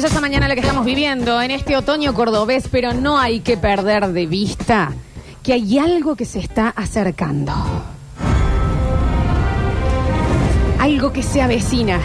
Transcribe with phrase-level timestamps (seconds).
[0.00, 4.06] maravillosa mañana la que estamos viviendo en este otoño cordobés, pero no hay que perder
[4.06, 4.92] de vista
[5.42, 7.52] que hay algo que se está acercando.
[10.78, 12.00] Algo que se avecina.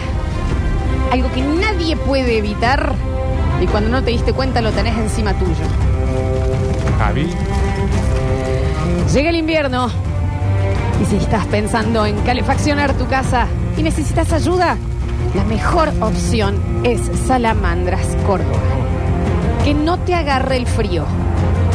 [1.10, 2.92] Algo que nadie puede evitar
[3.62, 5.64] y cuando no te diste cuenta lo tenés encima tuyo.
[6.98, 7.30] Javi.
[9.14, 9.88] Llega el invierno
[11.00, 13.46] y si estás pensando en calefaccionar tu casa
[13.78, 14.76] y necesitas ayuda,
[15.34, 18.58] la mejor opción es Salamandras Córdoba.
[19.64, 21.04] Que no te agarre el frío.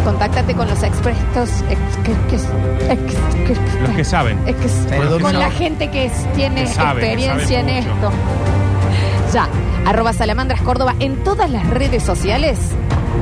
[0.03, 1.49] Contáctate con los expertos.
[1.69, 3.15] ex- que- que- ex-
[3.47, 4.39] que- Los que saben.
[4.47, 4.87] ex-
[5.21, 8.07] con la gente que es- tiene Que saben, que experiencia en saben mucho.
[8.07, 8.11] esto.
[9.33, 9.47] Ya,
[9.85, 12.59] arroba Salamandras Córdoba en todas las redes sociales.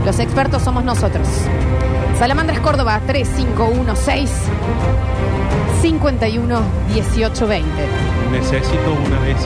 [0.05, 1.27] Los expertos somos nosotros.
[2.17, 4.29] Salamandras Córdoba 3516
[5.81, 6.61] 51
[6.93, 7.69] 18 20.
[8.31, 9.45] Necesito una de esas.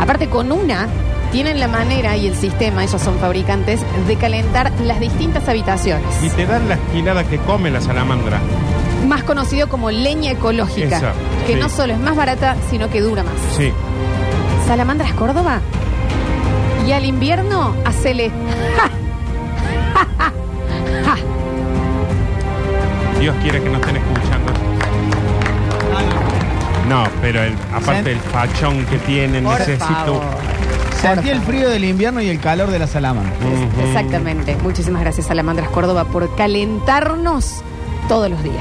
[0.00, 0.88] Aparte con una
[1.30, 6.04] tienen la manera y el sistema, ellos son fabricantes, de calentar las distintas habitaciones.
[6.24, 8.40] Y te dan la esquilada que come la salamandra.
[9.06, 11.12] Más conocido como leña ecológica, Esa,
[11.46, 11.58] que sí.
[11.60, 13.34] no solo es más barata, sino que dura más.
[13.56, 13.72] Sí.
[14.66, 15.60] Salamandras Córdoba.
[16.86, 18.30] Y al invierno, hacele.
[18.76, 18.88] ¡Ja!
[19.94, 20.32] ¡Ja, ja,
[21.04, 21.16] ja!
[23.20, 24.29] Dios quiere que nos estén escuchando.
[26.90, 29.86] No, pero el- aparte Sen- el fachón que tienen, Por necesito.
[29.86, 30.22] favor.
[31.00, 33.32] Sentí el frío del invierno y el calor de la salamandra.
[33.86, 34.54] Exactamente.
[34.62, 37.62] Muchísimas gracias, Salamandras Córdoba, por calentarnos
[38.10, 38.56] todos los días.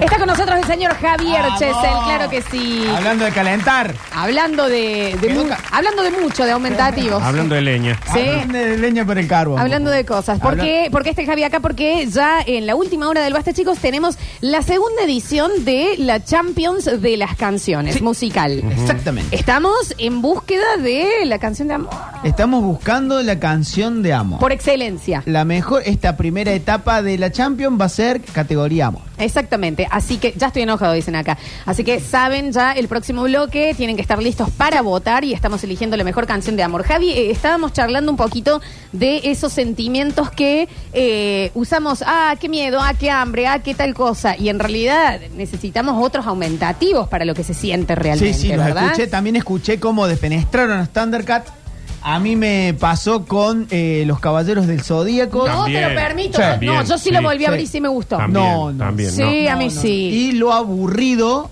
[0.00, 1.58] Está con nosotros el señor Javier ¡Vamos!
[1.58, 2.84] Chesel, claro que sí.
[2.96, 3.94] Hablando de calentar.
[4.14, 7.20] Hablando de, mu- hablando de mucho, de aumentativos.
[7.20, 7.98] Hablando de leña.
[8.12, 8.20] Sí.
[8.20, 9.58] Hablando de leña por el carbón.
[9.58, 10.38] Hablando de cosas.
[10.38, 11.58] ¿Por Habla- qué, por qué este Javi acá?
[11.58, 16.22] Porque ya en la última hora del Basta, chicos, tenemos la segunda edición de la
[16.22, 18.02] Champions de las canciones, Sí.
[18.04, 18.62] musical.
[18.70, 19.34] Exactamente.
[19.34, 21.90] Estamos en búsqueda de la canción de amor.
[22.22, 24.38] Estamos buscando la canción de amor.
[24.38, 25.24] Por excelencia.
[25.26, 29.02] La mejor, esta primera etapa de la Champions va a ser categoría amor.
[29.18, 29.86] Exactamente.
[29.90, 31.38] Así que ya estoy enojado, dicen acá.
[31.64, 35.62] Así que saben ya el próximo bloque, tienen que estar listos para votar y estamos
[35.64, 36.84] eligiendo la mejor canción de amor.
[36.84, 38.60] Javi, eh, estábamos charlando un poquito
[38.92, 43.94] de esos sentimientos que eh, usamos, ah, qué miedo, ah, qué hambre, ah, qué tal
[43.94, 44.36] cosa.
[44.36, 48.34] Y en realidad necesitamos otros aumentativos para lo que se siente realmente.
[48.34, 48.84] sí, sí, los ¿verdad?
[48.86, 49.06] escuché.
[49.06, 51.61] También escuché cómo defenestraron a Thundercat.
[52.04, 55.46] A mí me pasó con eh, los Caballeros del Zodíaco.
[55.46, 56.38] No te lo permito.
[56.38, 56.42] Sí.
[56.42, 57.10] no, También, yo sí, sí.
[57.12, 57.52] lo volví a Sí.
[57.52, 58.16] abrir y sí me gustó.
[58.16, 58.78] También, No, no.
[58.84, 59.52] también, Sí, no.
[59.52, 59.88] a mí sí.
[59.90, 61.50] Y lo aburrido,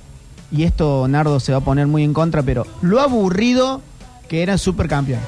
[0.50, 3.80] y esto Nardo se va a poner muy en contra, pero lo aburrido
[4.28, 5.24] que eran supercampeones.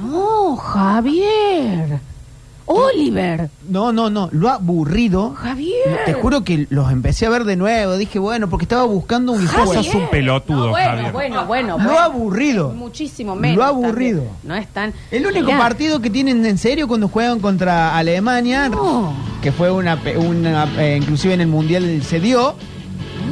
[0.00, 2.00] No, Javier.
[2.66, 3.50] Oliver.
[3.68, 5.34] No, no, no, lo aburrido.
[5.34, 6.00] Javier.
[6.06, 7.96] Te juro que los empecé a ver de nuevo.
[7.96, 9.84] Dije, bueno, porque estaba buscando un Javier.
[9.84, 11.12] Sos un pelotudo, No, bueno, Javier.
[11.12, 11.98] Bueno, bueno, Lo bueno.
[12.00, 12.70] aburrido.
[12.70, 13.56] Muchísimo menos.
[13.58, 14.22] Lo aburrido.
[14.22, 14.38] también.
[14.44, 14.92] No es tan.
[15.10, 19.12] El único Mirá, partido que tienen en serio cuando juegan contra Alemania, No.
[19.42, 22.54] que fue una, pe- una eh, inclusive en el mundial se dio.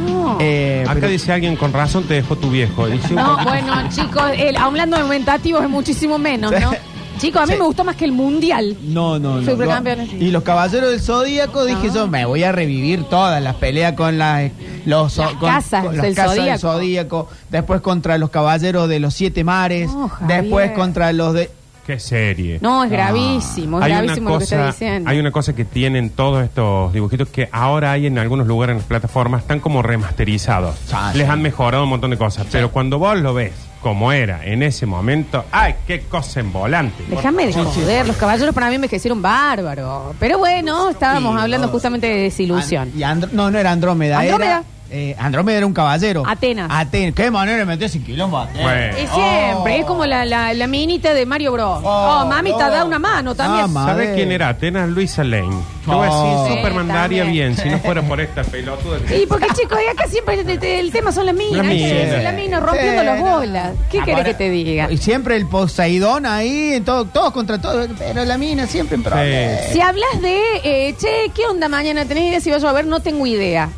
[0.06, 0.38] No.
[0.40, 2.86] eh, Acá pero- dice alguien con razón te dejó tu viejo.
[2.86, 6.72] Dice No, bueno, chicos, el, hablando de aumentativos es muchísimo menos, ¿no?
[7.14, 7.26] Sí.
[7.26, 7.58] Chicos, a mí Sí.
[7.58, 8.76] me gustó más que el mundial.
[8.82, 9.50] No, no, no.
[9.50, 10.12] Supercampeones.
[10.14, 14.18] Y los caballeros del Zodíaco dije yo, me voy a revivir todas las peleas con
[14.18, 14.50] las
[14.84, 16.58] los Las con- casas con las del casas Zodíaco.
[16.60, 20.42] Zodíaco, después contra los caballeros de los siete mares, No, Javier.
[20.42, 21.50] después contra los de
[21.86, 22.58] Qué serie.
[22.62, 25.10] No, es gravísimo, es gravísimo lo que está diciendo.
[25.10, 28.78] hay una cosa que tienen todos estos dibujitos que ahora hay en algunos lugares en
[28.78, 30.76] las plataformas están como remasterizados.
[30.92, 31.32] Ah, Les sí.
[31.32, 34.86] han mejorado un montón de cosas, pero cuando vos lo ves como era en ese
[34.86, 37.04] momento, ay, qué cosa en volante.
[37.08, 40.14] Déjame de joder, los caballeros para mí envejecieron bárbaro.
[40.20, 41.72] Pero bueno, estábamos Sí, hablando no.
[41.72, 42.92] justamente de desilusión.
[42.96, 44.50] Y Andro- no, no era Andrómeda, Andrómeda.
[44.50, 46.22] era eh, Andrómeda era un caballero.
[46.26, 46.68] Atenas.
[46.70, 47.14] Atenas.
[47.14, 48.62] Qué manera de meterse en quilombo Atenas.
[48.62, 48.96] Bueno.
[48.96, 51.80] Es siempre, es como la, la, la minita de Mario Bros.
[51.82, 52.70] Oh, Oh, mamita, no.
[52.70, 53.64] da una mano también.
[53.64, 54.14] Ah, ma- ¿Sabes Madre.
[54.16, 54.48] quién era?
[54.50, 55.48] Atenas Luisa Lane.
[55.86, 56.42] Yo voy a Oh.
[56.44, 57.54] decir, Superman Sí, daría también.
[57.54, 58.98] bien si no fuera por esta pelotuda.
[59.16, 61.56] Y porque chicos, y acá siempre el, el tema son las minas.
[61.56, 62.22] Las ¿qué minas.
[62.22, 63.36] Las minas rompiendo Sí, las no.
[63.36, 63.70] bolas.
[63.90, 64.90] ¿Qué querés que te diga?
[64.92, 69.02] Y siempre el Poseidón ahí, en todo, todos contra todos, pero la mina siempre en
[69.02, 69.66] problemas.
[69.72, 72.04] Si hablas de, eh, che, ¿qué onda mañana?
[72.04, 72.86] ¿Tenés idea si va a llover?
[72.86, 73.68] No tengo idea.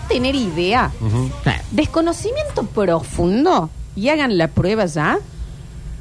[0.00, 0.90] No tener idea.
[1.00, 1.30] Ujú.
[1.70, 3.70] Desconocimiento profundo.
[3.96, 5.18] Y hagan la prueba ya.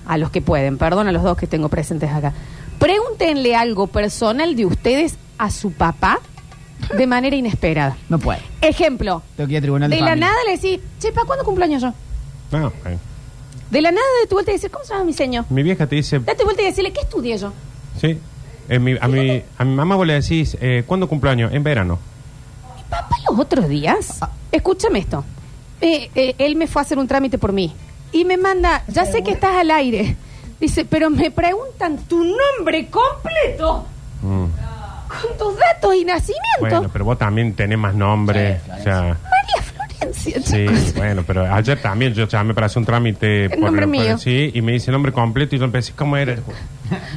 [0.05, 2.33] A los que pueden, perdón a los dos que tengo presentes acá.
[2.79, 6.19] Pregúntenle algo personal de ustedes a su papá
[6.97, 7.95] de manera inesperada.
[8.09, 8.39] No puede.
[8.59, 9.21] Ejemplo.
[9.37, 10.27] Tengo que ir a tribunal de, De la familia.
[10.29, 11.93] nada le decís, che, ¿para cuándo cumpleaños yo?
[12.51, 12.97] No, eh.
[13.71, 15.45] De la nada de tu vuelta y decir, ¿cómo se llama mi señor?
[15.49, 17.53] Mi vieja te dice, Date vuelta y decirle, ¿qué estudié yo?
[18.01, 18.19] sí.
[18.69, 21.51] Eh, mi- a, mi, a mi mamá vos le decís, eh, ¿cuándo cumpleaños?
[21.53, 21.99] En verano.
[23.33, 24.19] Los otros días,
[24.51, 25.25] escúchame esto,
[25.81, 27.73] Eh, eh, él me fue a hacer un trámite por mí
[28.11, 30.15] y me manda, ya sé que estás al aire,
[30.59, 33.85] Dice, pero me preguntan tu nombre completo
[34.21, 34.45] Mm.
[35.09, 36.59] con tus datos y nacimiento.
[36.59, 38.59] Bueno, pero vos también tenés más nombre.
[38.59, 40.93] Sí, claro, o sea, María Florencia, sí, chicos.
[40.95, 43.45] bueno, pero ayer también yo llamé para hacer un trámite.
[43.45, 44.17] El nombre mío.
[44.19, 46.37] Sí, y me dice el nombre completo y yo empecé, ¿cómo era?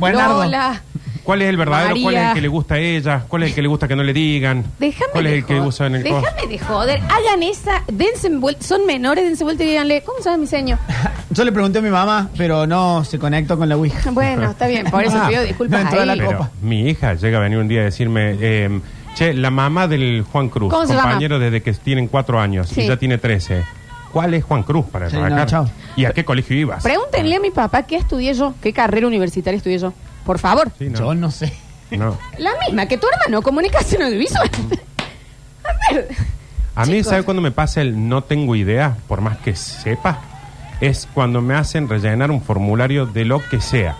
[0.01, 0.43] Buenardo.
[0.45, 0.83] Lola,
[1.27, 1.97] ¿Cuál es el verdadero?
[2.01, 3.25] ¿Cuál es el que le gusta a ella?
[3.29, 4.65] ¿Cuál es el que le gusta que no le digan?
[4.79, 5.69] déjame ¿Cuál es de el que joder.
[5.69, 6.03] usa en el?
[6.05, 7.01] Déjame de joder.
[7.11, 8.63] Hagan esa, dense vuelta.
[8.65, 10.79] Son menores, dense vuelta y díganle, ¿cómo llama mi señor?
[11.31, 14.11] Yo le pregunté a mi mamá, pero no se conectó con la Ouija.
[14.13, 16.21] Bueno, está bien, por eso Ah, pido disculpas no la ahí.
[16.21, 16.37] copa.
[16.39, 18.81] Pero mi hija llega a venir un día a decirme, eh,
[19.17, 22.83] che, la mamá del Juan Cruz, compañero desde que tienen cuatro años Sí.
[22.83, 23.65] y ya tiene trece.
[24.13, 25.69] ¿Cuál es Juan Cruz para Sí, no, chao.
[25.97, 26.83] ¿Y a qué colegio ibas?
[26.83, 29.93] Pregúntenle a mi papá qué estudié yo, qué carrera universitaria estudié yo.
[30.27, 30.71] Por favor.
[30.79, 30.99] Sí, no.
[30.99, 31.53] Yo no sé.
[31.93, 32.19] no.
[32.39, 34.51] La misma que tu hermano, comunicación audiovisual.
[35.65, 36.09] A ver.
[36.75, 37.07] A mí, Chicos.
[37.09, 40.19] ¿sabe cuándo me pasa el no tengo idea, por más que sepa?
[40.81, 43.97] Es cuando me hacen rellenar un formulario de lo que sea.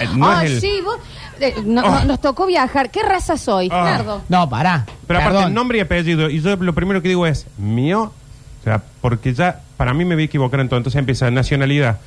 [0.00, 0.98] Eh, No Ah, es el- sí, vos.
[1.40, 1.88] eh, no- Oh.
[1.90, 2.90] no- nos tocó viajar.
[2.90, 3.82] ¿Qué raza soy, Ah.
[3.84, 4.22] Nardo?
[4.28, 4.84] No, pará.
[5.06, 5.54] Pero aparte, Perdón.
[5.54, 6.28] nombre y apellido.
[6.28, 8.12] Y yo lo primero que digo es mío.
[8.66, 10.58] O sea, porque ya, para mí me voy a equivocar.
[10.58, 11.98] Entonces empieza nacionalidad.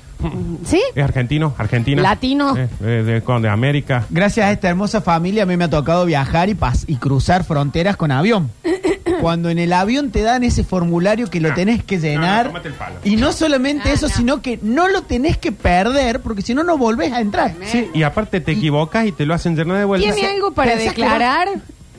[0.66, 0.82] ¿Sí?
[0.94, 1.56] ¿Es argentino?
[1.58, 2.02] ¿Argentina?
[2.02, 2.58] Latino.
[2.58, 4.06] Eh, eh, de, con- de América.
[4.10, 7.46] Gracias a esta hermosa familia a mí me ha tocado viajar y, pas- y cruzar
[7.46, 8.52] fronteras con avión.
[9.22, 11.56] Cuando en el avión te dan ese formulario que lo No.
[11.56, 12.48] tenés que No, no, llenar.
[12.48, 12.96] tómate el palo.
[13.06, 14.14] y no solamente Ah, eso, no.
[14.14, 17.54] sino que no lo tenés que perder porque si no, no volvés a entrar.
[17.66, 20.14] Sí, y aparte te equivocas y te lo hacen llenar de vuelta.
[20.14, 21.48] ¿Tiene algo para Pensás que declarar?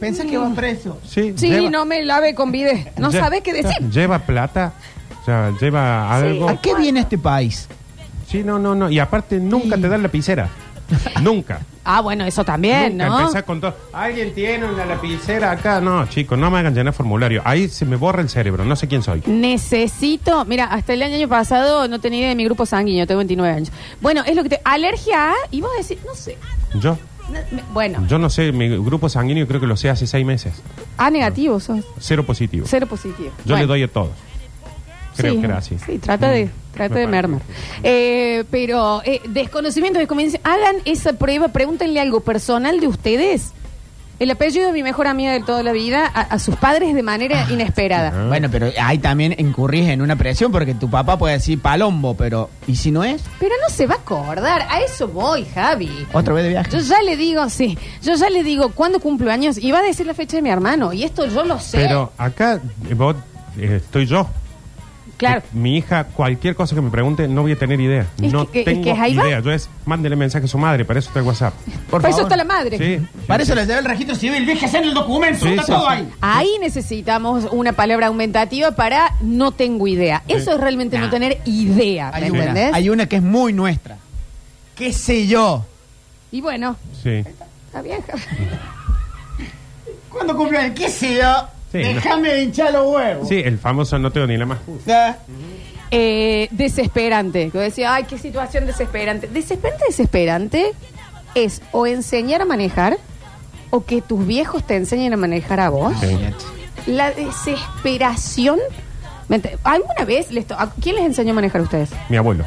[0.01, 0.99] Pensás que vas preso.
[1.07, 2.93] Sí, Sí, lleva- no me lave con vide.
[2.99, 3.77] No lle- sabe qué decir.
[3.91, 4.73] Lleva plata.
[5.21, 6.49] O sea, lleva algo.
[6.49, 7.69] ¿A qué viene este país?
[8.27, 8.89] Sí, no, no, no.
[8.91, 9.83] Y aparte nunca Sí.
[9.83, 10.49] te dan lapicera.
[11.23, 11.61] nunca.
[11.83, 13.21] Ah, bueno, eso también, nunca ¿no?
[13.21, 13.75] empezás con todo.
[13.93, 15.81] ¿Alguien tiene una lapicera acá?
[15.81, 17.41] No, chicos, no me hagan llenar formulario.
[17.45, 18.65] Ahí se me borra el cerebro.
[18.67, 19.23] No sé quién soy.
[19.27, 23.55] Necesito, mira, hasta el año pasado no tenía idea de mi grupo sanguíneo, tengo 29
[23.55, 23.73] años.
[24.01, 24.61] Bueno, es lo que te.
[24.63, 25.35] Alergia a.
[25.51, 26.37] Y vos decís, no sé.
[26.81, 26.99] Yo.
[27.73, 30.55] Bueno, Yo no sé, mi grupo sanguíneo creo que lo sé hace seis meses.
[30.97, 31.85] A negativo sos.
[31.99, 32.67] Cero positivo.
[32.69, 33.31] Cero positivo.
[33.45, 33.59] Yo Bueno.
[33.63, 34.11] le doy a todos.
[35.17, 35.77] Creo Sí, que era así.
[35.85, 36.51] Sí, trata de, Mm.
[36.73, 37.11] trata Me de parece.
[37.29, 37.43] mermar.
[37.83, 40.41] Eh, pero eh, desconocimiento de conveniencia.
[40.45, 43.53] Hagan esa prueba, pregúntenle algo personal de ustedes.
[44.21, 47.03] El apellido de mi mejor amiga de toda la vida a, a sus padres de
[47.03, 48.13] manera inesperada.
[48.15, 48.27] Ah.
[48.29, 52.51] Bueno, pero ahí también incurrís en una presión porque tu papá puede decir palombo, pero
[52.67, 53.23] ¿y si no es?
[53.39, 54.67] Pero no se va a acordar.
[54.69, 56.07] A eso voy, Javi.
[56.13, 56.71] Otra vez de viaje.
[56.71, 59.83] Yo ya le digo, sí, yo ya le digo cuándo cumplo años y va a
[59.83, 60.93] decir la fecha de mi hermano.
[60.93, 61.79] Y esto yo lo sé.
[61.79, 63.17] Pero acá eh, vos,
[63.57, 64.29] eh, estoy yo.
[65.21, 65.43] Claro.
[65.53, 68.07] Mi hija, cualquier cosa que me pregunte, no voy a tener idea.
[68.21, 69.27] Es no que- es tengo que ahí va.
[69.27, 69.41] idea.
[69.41, 71.55] Yo es, mándele mensaje a su madre, para eso está el WhatsApp.
[71.91, 72.23] Por Para eso favor.
[72.33, 72.79] está la madre.
[72.79, 73.07] Sí.
[73.27, 74.45] Para eso les debe el registro civil.
[74.47, 75.87] Fíjese en el documento, Sí, está sí, todo sí.
[75.97, 76.09] ahí.
[76.21, 80.23] Ahí necesitamos una palabra aumentativa para no tengo idea.
[80.27, 81.11] Eso es realmente no Nah.
[81.11, 82.75] tener idea, ¿me Hay una, entendés?
[82.75, 83.97] hay una que es muy nuestra.
[84.75, 85.65] ¿Qué sé yo?
[86.33, 87.23] Y bueno, Sí.
[87.67, 88.01] está bien.
[90.09, 90.73] ¿Cuándo cumpleaños?
[90.79, 91.47] ¿Qué sé yo?
[91.73, 93.29] Sí, Déjame hinchar los huevos.
[93.29, 94.59] Sí, el famoso no tengo ni la más.
[94.89, 95.17] Ah,
[95.93, 97.51] Eh, desesperante.
[97.51, 99.27] Que decía, ay, qué situación desesperante.
[99.29, 100.73] Desesperante, desesperante
[101.35, 102.97] es o enseñar a manejar
[103.71, 105.93] o que tus viejos te enseñen a manejar a vos.
[106.01, 106.17] Sí.
[106.87, 108.59] La desesperación.
[109.29, 111.91] ¿Me ent- ¿Alguna vez les to- a quién les enseñó a manejar a ustedes?
[112.09, 112.45] Mi abuelo.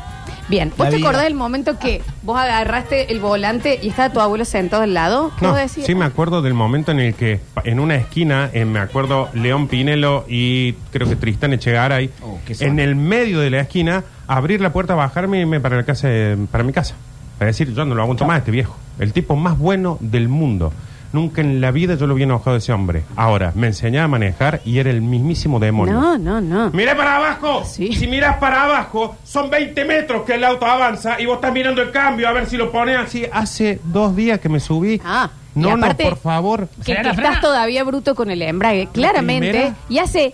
[0.49, 1.07] Bien, ¿vos La te vida.
[1.07, 5.31] acordás del momento que vos agarraste el volante y estaba tu abuelo sentado al lado?
[5.39, 5.85] ¿Qué No, vos decís?
[5.85, 9.29] sí me acuerdo del momento en el que pa- en una esquina, eh, me acuerdo
[9.33, 12.69] León Pinelo y creo que Tristán Echegaray, Oh, qué zona.
[12.71, 16.07] en el medio de la esquina, abrir la puerta, bajarme y irme para, la casa,
[16.09, 16.95] de- para mi casa.
[17.39, 18.75] Para decir, yo no lo aguanto más, este viejo.
[18.99, 20.71] El tipo más bueno del mundo.
[21.13, 23.03] Nunca en la vida yo lo vi enojado de ese hombre.
[23.15, 25.93] Ahora, me enseñaba a manejar y era el mismísimo demonio.
[25.93, 26.71] No, no, no.
[26.71, 27.63] Mira para abajo.
[27.65, 27.93] Sí.
[27.93, 31.83] Si miras para abajo, son 20 metros que el auto avanza y vos estás mirando
[31.83, 33.25] el cambio a ver si lo pones así.
[33.31, 34.99] Hace dos días que me subí.
[35.05, 36.67] Ah, y no, no, por favor.
[36.83, 39.71] Que, que estás todavía bruto con el embrague, claramente.
[39.89, 40.33] Y hace.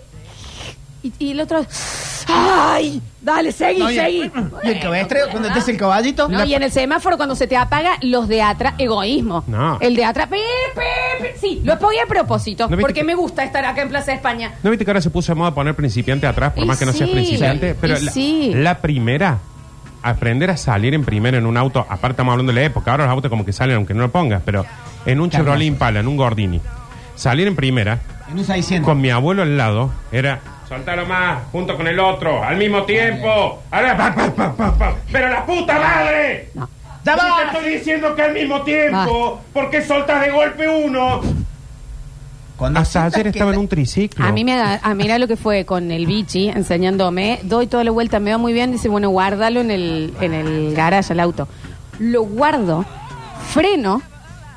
[1.02, 1.64] Y, y el otro.
[2.34, 3.02] ¡Ay!
[3.20, 4.30] Dale, seguí, no, y, seguí.
[4.64, 6.26] y el cabestre, cuando te hace el caballito.
[6.28, 9.44] No, y en el semáforo, cuando se te apaga, los de atrás, egoísmo.
[9.46, 9.78] No.
[9.80, 10.38] El de atrás, pi,
[10.74, 10.80] pi,
[11.22, 11.28] pi.
[11.38, 14.12] sí, lo apoyé a propósito, ¿No viste porque que- me gusta estar acá en Plaza
[14.14, 14.52] España.
[14.62, 16.86] ¿No viste que ahora se puso de moda poner principiante atrás, por Y más que
[16.86, 17.74] no seas sí, principiante?
[17.78, 18.52] Pero y la, sí.
[18.54, 19.38] la primera,
[20.02, 23.04] aprender a salir en primera en un auto, aparte estamos hablando de la época, ahora
[23.04, 24.64] los autos como que salen aunque no lo pongas, pero
[25.04, 26.58] en un Chevrolet Impala, en un Gordini,
[27.16, 28.86] salir en primera, En un 600.
[28.88, 33.60] con mi abuelo al lado, era soltalo más, junto con el otro, al mismo tiempo.
[33.72, 34.94] Ahora, pa, pa, pa, pa, pa.
[35.10, 36.48] Pero la puta madre.
[36.54, 36.68] No.
[37.04, 37.24] ¡Ya va!
[37.40, 41.22] te estoy diciendo que al mismo tiempo, ¿por qué soltas de golpe uno?
[42.56, 44.24] Cuando Hasta ayer estaba en un triciclo.
[44.24, 47.82] A mí me da, a mira lo que fue con el bichi enseñándome, doy toda
[47.82, 51.18] la vuelta, me va muy bien, dice, bueno, guárdalo en el, en el garage, el
[51.18, 51.48] auto.
[51.98, 52.84] Lo guardo,
[53.48, 54.02] freno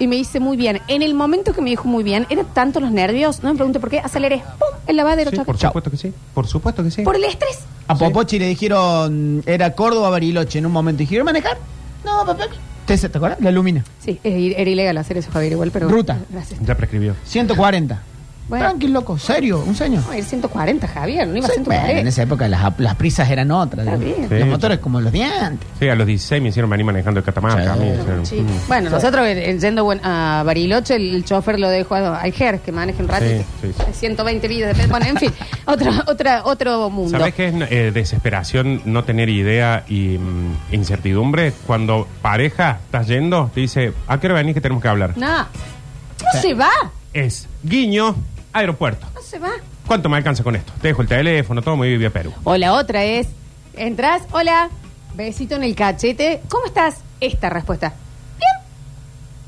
[0.04, 0.82] y me dice muy bien.
[0.88, 3.80] En el momento que me dijo muy bien, eran tanto los nervios, no me pregunto
[3.80, 4.68] por qué, aceleré, ¡pum!
[4.88, 6.14] El lavadero, Sí, por supuesto que sí.
[6.34, 7.02] Por supuesto que sí.
[7.04, 7.60] Por el estrés.
[7.88, 11.00] A Popochi le dijeron, era Córdoba Bariloche en un momento.
[11.00, 11.58] Dijeron, ¿manejar?
[12.06, 12.46] No, papá.
[12.86, 13.40] ¿Te, ¿Te acuerdas?
[13.42, 13.84] La Lumina.
[14.00, 15.88] Sí, es- era ilegal hacer eso, Javier, igual, pero...
[15.88, 16.18] Ruta.
[16.30, 16.60] Gracias.
[16.66, 17.16] Ya prescribió.
[17.24, 18.02] 140.
[18.50, 18.66] Bueno.
[18.66, 19.18] Tranquil, loco.
[19.18, 19.64] ¿Serio?
[19.66, 20.04] ¿Un señor?
[20.06, 21.86] No, era 140, Javier, no iba a Sí, 140.
[21.86, 23.86] bueno, en esa época las, las prisas eran otras.
[23.86, 24.18] Está digamos.
[24.18, 24.30] bien.
[24.30, 24.40] Sí.
[24.40, 25.68] Los motores como los de antes.
[25.80, 27.64] Sí, a los 16 me hicieron venir manejando el Catamarca.
[27.64, 27.70] Sí.
[27.70, 28.36] a mí, hicieron- Sí.
[28.42, 28.68] Mm.
[28.68, 32.72] Bueno, nosotros eh, yendo buen- a Bariloche, el, el chofer lo dejó a Alger, que
[32.72, 33.44] maneje un ratito.
[33.62, 33.84] Sí, sí, sí.
[33.94, 35.32] 120 vidas de Bueno, en fin,
[35.66, 37.18] otro, otra, otro mundo.
[37.18, 41.54] ¿Sabes qué es eh, desesperación no tener idea y mm, incertidumbre?
[41.66, 45.14] Cuando pareja estás yendo, te dice, ¿a qué hora venís que tenemos que hablar?
[45.18, 46.70] No, no se va,
[47.14, 48.16] Es guiño,
[48.54, 49.06] aeropuerto.
[49.14, 49.52] no se va.
[49.88, 50.72] ¿Cuánto me alcanza con esto?
[50.82, 52.32] Te dejo el teléfono, todo, me vive a Perú.
[52.44, 53.28] O la otra es,
[53.76, 54.70] entras, hola,
[55.16, 57.00] besito en el cachete, ¿cómo estás?
[57.20, 57.90] Esta respuesta,
[58.38, 58.66] bien,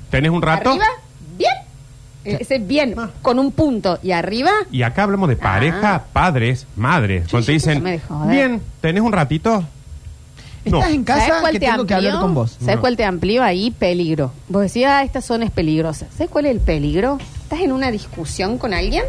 [0.09, 0.71] ¿Tenés un rato?
[0.71, 0.85] arriba,
[1.37, 1.53] bien.
[2.23, 6.03] Ese bien, con un punto y arriba, Y acá hablamos de pareja, Ah.
[6.11, 7.27] padres, madres.
[7.29, 7.83] Cuando te dicen,
[8.27, 9.63] bien, ¿tenés un ratito?
[10.65, 10.79] No.
[10.79, 12.57] Estás en ¿Sabes casa cuál que te tengo que hablar con vos.
[12.59, 12.81] ¿Sabes No.
[12.81, 13.69] cuál te amplió ahí?
[13.69, 14.31] Peligro.
[14.49, 16.07] Vos decías, ah, esta zona es peligrosa.
[16.11, 17.19] ¿Sabes cuál es el peligro?
[17.45, 19.03] Estás en una discusión con alguien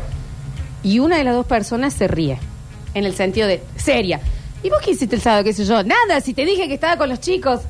[0.82, 2.38] y una de las dos personas se ríe.
[2.92, 4.20] En el sentido de, seria.
[4.62, 5.42] ¿Y vos qué hiciste el sábado?
[5.42, 5.82] ¿Qué sé yo?
[5.82, 7.60] Nada, si te dije que estaba con los chicos.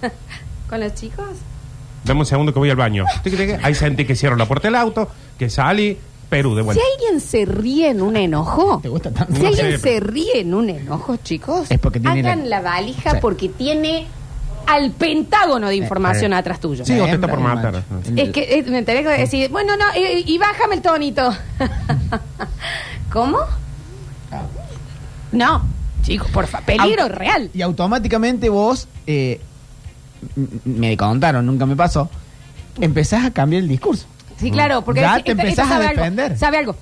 [0.70, 1.26] ¿Con los chicos?
[2.04, 3.04] Dame un segundo que voy al baño.
[3.62, 5.98] Ahí sentí que cierro la puerta del auto, que salí,
[6.30, 6.82] Perú de Si vuelta.
[6.94, 9.34] alguien se ríe en un enojo, ¿Te gusta tanto?
[9.38, 13.10] si alguien se ríe en un enojo, chicos, Es porque tiene hagan la- la, valija
[13.12, 13.16] Sí.
[13.20, 14.06] porque tiene
[14.68, 16.36] al pentágono de información eh.
[16.36, 16.84] atrás tuyo.
[16.84, 17.82] Sí, o te está por matar.
[18.16, 21.32] Es que eh, me enteré que decir, bueno, no, eh, y bájame el tonito.
[23.12, 23.38] ¿Cómo?
[25.32, 25.62] No,
[26.02, 27.50] chicos, por favor, peligro Au- real.
[27.54, 29.40] Y automáticamente vos, eh,
[30.36, 32.08] m- me contaron, nunca me pasó,
[32.80, 34.06] empezás a cambiar el discurso.
[34.38, 36.38] Sí, claro, porque Ya te empezás a sabe algo, defender.
[36.38, 36.76] sabe algo.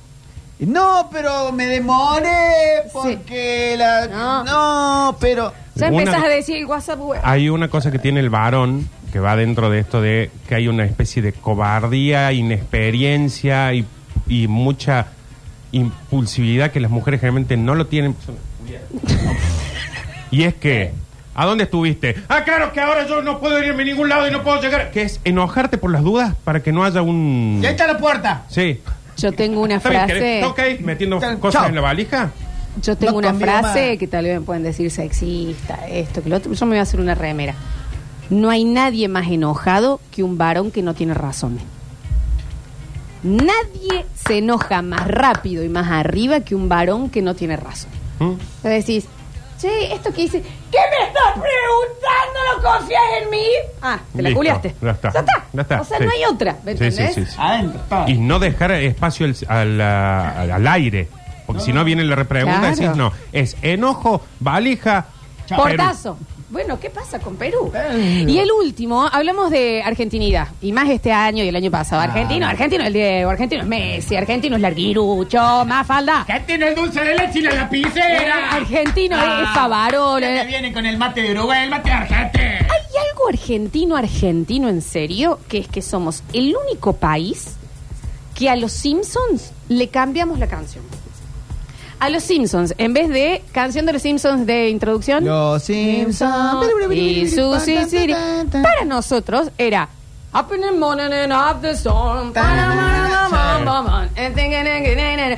[0.58, 4.06] No, pero me demoré porque la...
[4.06, 4.44] No.
[4.44, 5.52] No, pero...
[5.74, 7.20] Ya Una- empezás a decir el WhatsApp, güey.
[7.22, 10.68] Hay una cosa que tiene el varón que va dentro de esto de que hay
[10.68, 13.84] una especie de cobardía, inexperiencia y,
[14.26, 15.08] y mucha
[15.72, 18.16] impulsividad que las mujeres generalmente no lo tienen.
[20.30, 20.92] Y es que,
[21.34, 22.16] ¿a dónde estuviste?
[22.28, 24.90] Ah, claro que ahora yo no puedo irme a ningún lado y no puedo llegar.
[24.90, 27.60] Que es enojarte por las dudas para que no haya un...
[27.62, 28.44] ¡Ya está la puerta!
[28.48, 28.80] Sí.
[29.16, 30.00] Yo tengo una ¿Está bien?
[30.06, 30.20] frase.
[30.20, 31.38] ¿Querés- ¿Está ok metiendo Chao.
[31.40, 32.30] cosas en la valija?
[32.82, 33.98] Yo tengo No una convivo frase más.
[33.98, 36.52] que tal vez me pueden decir sexista, esto, que lo otro.
[36.52, 37.54] Yo me voy a hacer una remera.
[38.28, 41.58] No hay nadie más enojado que un varón que no tiene razón.
[43.22, 47.90] Nadie se enoja más rápido y más arriba que un varón que no tiene razón.
[48.18, 48.32] ¿Mm?
[48.62, 49.06] Te decís,
[49.58, 52.38] che, esto que dice, ¿qué me estás preguntando?
[52.56, 53.46] ¿No confías en mí?
[53.82, 54.74] Ah, te la Listo, culiaste.
[54.80, 55.12] ya está,
[55.52, 56.04] ya está, O sea, sí.
[56.04, 56.56] no hay otra.
[56.64, 57.14] ¿me Sí, sí, entendés?
[57.14, 57.36] sí, sí.
[57.38, 57.80] Adentro.
[57.80, 58.04] está.
[58.10, 61.08] Y no dejar espacio al, al, al- al aire.
[61.46, 62.74] Porque si no viene la repregunta, Claro.
[62.76, 63.12] decís no.
[63.32, 65.06] Es enojo, valija,
[65.46, 65.62] Chao.
[65.62, 66.18] Portazo.
[66.48, 67.70] Bueno, ¿qué pasa con Perú?
[67.72, 67.98] Perú.
[67.98, 70.48] Y el último, hablamos de argentinidad.
[70.62, 72.00] Y más este año y el año pasado.
[72.02, 76.24] Argentino, argentino el Diego, argentino es Messi, argentino es Larguirucho, más falda.
[76.24, 78.52] ¿Qué tiene el dulce de leche y la lapicera?
[78.52, 80.20] Argentino es Favarolo.
[80.20, 82.58] Ya te viene con el mate de Uruguay, el mate de Argentina.
[82.60, 85.40] ¿Hay algo argentino, argentino en serio?
[85.48, 87.56] Que es que somos el único país
[88.36, 90.84] que a los Simpsons le cambiamos la canción.
[91.98, 96.66] A los Simpsons, en vez de canción de los Simpsons de introducción, Los Simpsons.
[96.88, 97.30] y
[97.88, 98.14] City,
[98.62, 99.88] para nosotros era
[100.34, 102.32] Up in the morning and up the storm.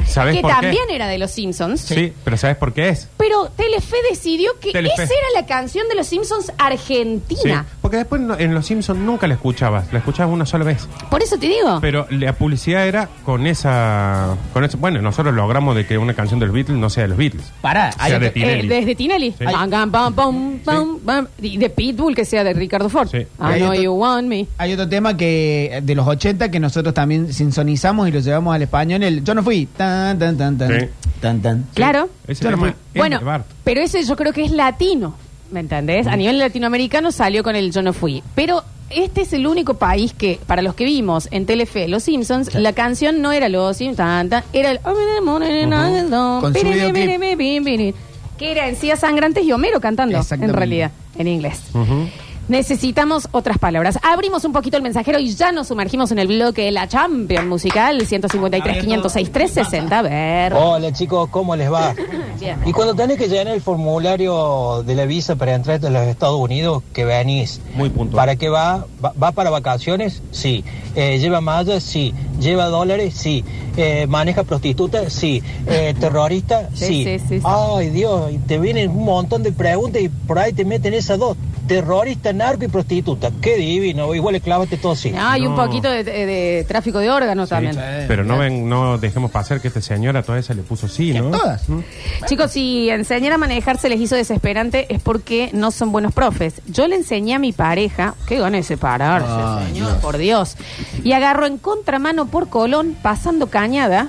[0.07, 0.57] ¿Sabes Que por qué?
[0.61, 1.81] también era de los Simpsons.
[1.83, 3.07] Sí, pero ¿sabes por qué es?
[3.17, 5.05] Pero Telefe decidió que Telefe.
[5.05, 7.67] esa era la canción de los Simpsons Sí, argentina.
[7.89, 10.87] Porque después no- en Los Simpsons nunca la escuchabas, la escuchabas una sola vez.
[11.11, 11.79] Por eso te digo.
[11.81, 14.77] Pero la publicidad era con esa, con eso.
[14.77, 17.51] Bueno, nosotros logramos de que una canción de los Beatles no sea de los Beatles.
[17.63, 18.67] Pará, hay sea de otro- Tinelli.
[18.67, 19.35] Eh, desde Tinelli.
[19.39, 19.45] Sí.
[19.45, 21.27] Pam, pam, pam, pam, pam, pam.
[21.41, 23.09] Y de Pitbull, que sea de Ricardo Ford.
[23.11, 23.17] Sí.
[23.19, 24.47] I Hay know otro- you want me.
[24.59, 28.61] Hay otro tema que de los 80 que nosotros también sintonizamos y lo llevamos al
[28.63, 29.03] español.
[29.03, 29.65] El Yo no fui.
[29.67, 30.79] Tan, tan, tan, tan.
[30.81, 30.87] Sí.
[31.21, 31.65] Tan, tan.
[31.75, 32.09] Claro.
[32.27, 32.77] Ese Yo no tema fui.
[32.95, 33.47] es Bueno, Bart.
[33.65, 35.15] pero ese yo creo que es latino.
[35.51, 36.07] ¿Me entendés?
[36.07, 38.23] A nivel latinoamericano salió con el Yo no fui.
[38.35, 42.55] Pero este es el único país que, para los que vimos en Telefe Los Simpsons,
[42.55, 44.81] la canción no era Los Simpsons, tan, era el.
[44.81, 47.95] Con su videoclip.
[48.39, 50.57] Que era en Cia Sangrantes y Homero cantando, en Exactamente.
[50.57, 51.61] realidad, en inglés.
[51.75, 52.09] Ujú.
[52.49, 53.99] Necesitamos otras palabras.
[54.03, 57.47] Abrimos un poquito el mensajero y ya nos sumergimos en el bloque de la Champion
[57.47, 59.99] musical 153 506 360.
[59.99, 60.53] A ver.
[60.55, 61.95] Hola chicos, ¿cómo les va?
[62.41, 62.59] Bien.
[62.65, 66.41] Y cuando tenés que llenar el formulario de la visa para entrar a los Estados
[66.41, 68.17] Unidos, que venís, Muy puntual.
[68.23, 68.87] ¿para qué va?
[69.05, 70.23] ¿Va, va para vacaciones?
[70.31, 70.65] Sí.
[70.95, 71.83] Eh, ¿Lleva mallas?
[71.83, 72.15] Sí.
[72.41, 73.13] ¿Lleva dólares?
[73.15, 73.45] Sí.
[73.77, 75.13] Eh, ¿Maneja prostitutas?
[75.13, 75.43] Sí.
[75.67, 76.71] Eh, ¿Terrorista?
[76.75, 77.05] Sí, Sí.
[77.05, 77.45] sí, sí, sí.
[77.45, 81.19] Ay Dios, y te vienen un montón de preguntas y por ahí te meten esas
[81.19, 81.37] dos.
[81.69, 83.31] Terrorista, narco y prostituta.
[83.41, 85.13] Qué divino, igual le clavaste todo así.
[85.17, 85.65] Ah, y un No.
[85.67, 87.77] poquito de, de- de tráfico de órganos también.
[88.09, 91.31] Pero no ven, no dejemos pasar que esta señora toda esa le puso sí, ¿no?
[91.31, 91.69] todas.
[91.69, 91.81] ¿Mm?
[92.27, 96.63] Chicos, si enseñar a manejar se les hizo desesperante es porque no son buenos profes.
[96.67, 100.57] Yo le enseñé a mi pareja, qué gana de separarse, Ay, señor, por Dios.
[101.05, 104.09] Y agarró en contramano por Colón, pasando cañada,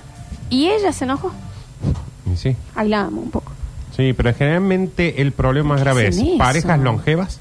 [0.49, 1.31] y ella se enojó.
[2.31, 3.51] Y Sí, Ahí la amo un poco.
[3.95, 6.37] sí, pero generalmente el problema más grave es hacen eso?
[6.37, 7.39] parejas longevas,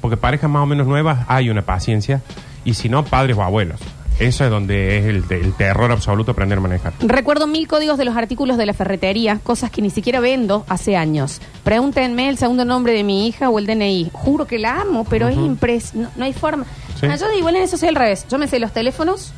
[0.00, 2.22] porque parejas más o menos nuevas hay una paciencia,
[2.64, 3.80] y si no, padres o abuelos.
[4.18, 6.92] Eso es donde es el, el terror absoluto aprender a manejar.
[7.00, 10.96] Recuerdo mil códigos de los artículos de la ferretería, cosas que ni siquiera vendo hace
[10.96, 11.40] años.
[11.62, 14.10] Pregúntenme el segundo nombre de mi hija o el DNI.
[14.12, 15.94] Juro que la amo, pero es impres...
[15.94, 16.64] No, no hay forma.
[16.98, 17.06] Sí.
[17.06, 18.26] Ah, yo igual en eso soy al revés.
[18.28, 19.32] Yo me sé los teléfonos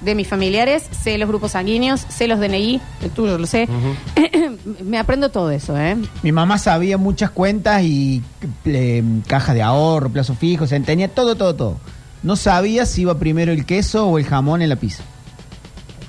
[0.00, 3.68] de mis familiares, sé los grupos sanguíneos, sé los DNI, el tuyo lo sé.
[4.84, 5.96] me aprendo todo eso, ¿eh?
[6.22, 8.22] Mi mamá sabía muchas cuentas y
[8.64, 11.76] eh, cajas de ahorro, plazo fijo, o sea, tenía todo, todo, todo.
[12.22, 15.02] No sabía si iba primero el queso o el jamón en la pizza.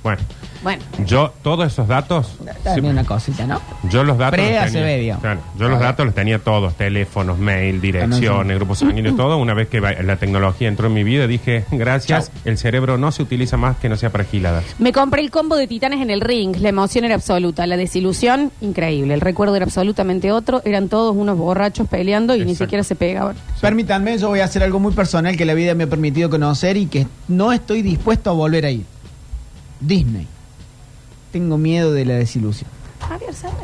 [0.03, 0.21] Bueno,
[0.63, 3.59] Bueno, yo todos esos datos, También sí, una cosita, ¿no?
[3.89, 7.81] yo los datos los Pre-ACB, tenía, claro, yo los datos los tenía todos, teléfonos, mail,
[7.81, 9.37] direcciones, grupos sanguíneos, todo.
[9.37, 13.11] Una vez que va- la tecnología entró en mi vida, dije, gracias, el cerebro no
[13.11, 14.63] se utiliza más que no sea para giladas.
[14.77, 16.55] me compré el combo de titanes en el ring.
[16.59, 19.13] La emoción era absoluta, la desilusión increíble.
[19.15, 20.61] El recuerdo era absolutamente otro.
[20.63, 23.35] Eran todos unos borrachos peleando y ni siquiera se pegaban.
[23.59, 26.77] Permítanme, yo voy a hacer algo muy personal que la vida me ha permitido conocer
[26.77, 28.85] y que no estoy dispuesto a volver a ir.
[29.79, 30.27] Disney.
[31.31, 32.69] Tengo miedo de la desilusión.
[33.07, 33.55] Javier, ¿sabes?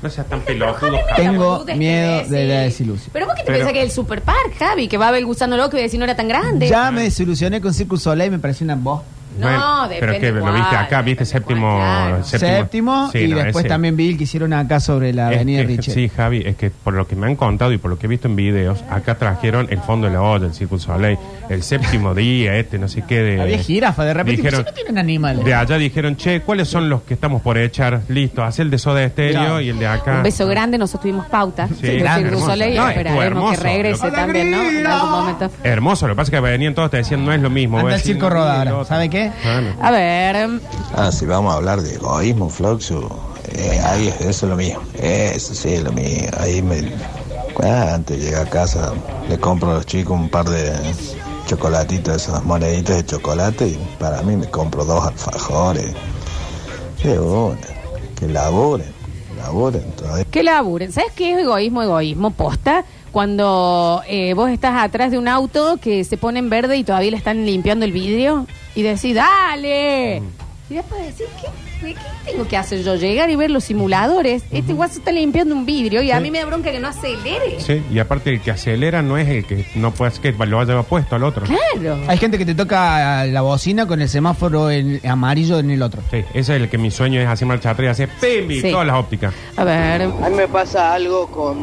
[0.00, 1.22] No seas tan pelotudo, Javi, Javi.
[1.22, 2.30] Tengo la boludez que miedo decís.
[2.30, 3.10] de la desilusión.
[3.12, 5.08] Pero vos que te Pero- pensás que es el super park, Javi, que va a
[5.08, 6.68] haber el gusano loco y decir no era tan grande.
[6.68, 9.02] Ya me desilusioné con Circus Soleil y me pareció una voz.
[9.38, 12.24] No, Bueno, depende Pero que lo cuál, viste acá, viste séptimo, cuál, claro.
[12.24, 15.36] Séptimo, Sí, y no, después ese- también vi el que hicieron acá sobre la Es
[15.36, 15.94] avenida que- Richard.
[15.94, 18.08] Sí, Javi, es que por lo que me han contado y por lo que he
[18.08, 22.14] visto en videos, acá trajeron el fondo de la olla, el Circus Soleil, el séptimo
[22.14, 23.40] día, este, no sé qué de...
[23.40, 25.44] Había jirafa, de repente, Dijeron- ¿por qué no tienen animales?
[25.44, 28.00] De allá dijeron, che, ¿cuáles son los que estamos por echar?
[28.08, 29.60] Listo, hace el de Soda Estéreo Claro.
[29.60, 30.16] y el de acá.
[30.16, 31.68] Un beso grande, nosotros tuvimos pauta.
[31.68, 32.50] Sí, de grande, Cirque du hermoso.
[32.52, 33.62] Soleil, No, esperaremos que hermoso.
[33.62, 34.68] regrese Lo- también, ¿no?
[34.68, 35.50] En algún momento.
[35.62, 37.78] Hermoso, lo que pasa es que venían todos te decían, no es lo mismo.
[37.78, 38.88] Anda el circo no, roda ni ahora, lo otro.
[39.80, 40.60] A ver,
[40.94, 43.08] Ah, si vamos a hablar de egoísmo, Floxu,
[43.54, 44.80] eh, ahí eso es lo mío.
[44.94, 46.30] Eso sí es lo mío.
[46.38, 46.92] Ahí me.
[47.62, 48.92] ah, antes de llegar a casa,
[49.28, 50.72] le compro a los chicos un par de
[51.46, 55.94] chocolatitos, esas moneditas de chocolate, y para mí me compro dos alfajores.
[57.00, 57.56] Qué bueno,
[58.18, 58.92] que laburen,
[59.40, 60.24] laburen todavía.
[60.24, 60.92] que laburen.
[60.92, 61.82] ¿Sabes qué es egoísmo?
[61.82, 62.84] Egoísmo posta.
[63.12, 67.10] Cuando eh, vos estás atrás de un auto que se pone en verde y todavía
[67.10, 70.22] le están limpiando el vidrio y decís, dale.
[70.70, 71.24] Y después decís,
[71.80, 71.96] ¿qué, ¿qué
[72.30, 72.94] tengo que hacer yo?
[72.96, 74.42] Llegar y ver los simuladores.
[74.50, 76.22] Este guaso está limpiando un vidrio y a Sí.
[76.24, 77.58] mí me da bronca que no acelere.
[77.58, 80.82] Sí, y aparte el que acelera no es el que no puede que lo haya
[80.82, 81.46] puesto al otro.
[81.46, 81.98] Claro.
[82.06, 86.02] Hay gente que te toca la bocina con el semáforo en amarillo en el otro.
[86.10, 88.60] Sí, ese es el que mi sueño es hacer marcha atrás y hacer ¡pimbi!
[88.60, 88.70] Sí.
[88.70, 89.32] todas las ópticas.
[89.56, 90.02] A ver.
[90.02, 91.56] A mí me pasa algo con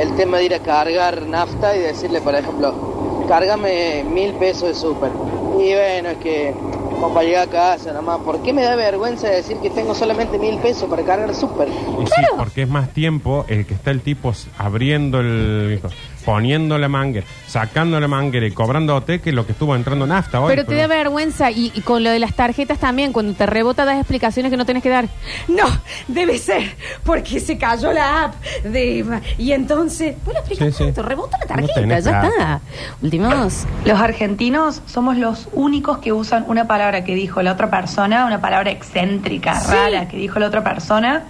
[0.00, 4.74] el tema de ir a cargar nafta y decirle, por ejemplo, cárgame mil pesos de
[4.74, 5.10] súper.
[5.58, 6.54] Y bueno, es que,
[6.90, 10.38] como para llegar a casa, nomás, ¿por qué me da vergüenza decir que tengo solamente
[10.38, 11.68] mil pesos para cargar súper?
[11.68, 15.80] Y sí, porque es más tiempo el que está el tipo abriendo el.
[16.26, 20.48] Poniendo la manguera, sacando la manguera y cobrándote que lo que estuvo entrando nafta hoy.
[20.50, 23.84] Pero te da vergüenza y, y con lo de las tarjetas también, cuando te rebota
[23.84, 25.06] das explicaciones que no tenés que dar.
[25.48, 25.64] No,
[26.08, 28.34] debe ser porque se cayó la app
[28.64, 29.20] de Eva.
[29.38, 30.84] Y entonces, vos lo explicas Sí, sí.
[30.84, 32.28] tanto, rebota la No tarjeta, tenés ya plata.
[32.28, 32.60] está.
[33.02, 33.64] Últimos.
[33.84, 38.40] Los argentinos somos los únicos que usan una palabra que dijo la otra persona, una
[38.40, 39.70] palabra excéntrica, Sí.
[39.72, 41.22] rara que dijo la otra persona,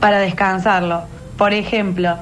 [0.00, 1.02] para descansarlo.
[1.38, 2.16] Por ejemplo,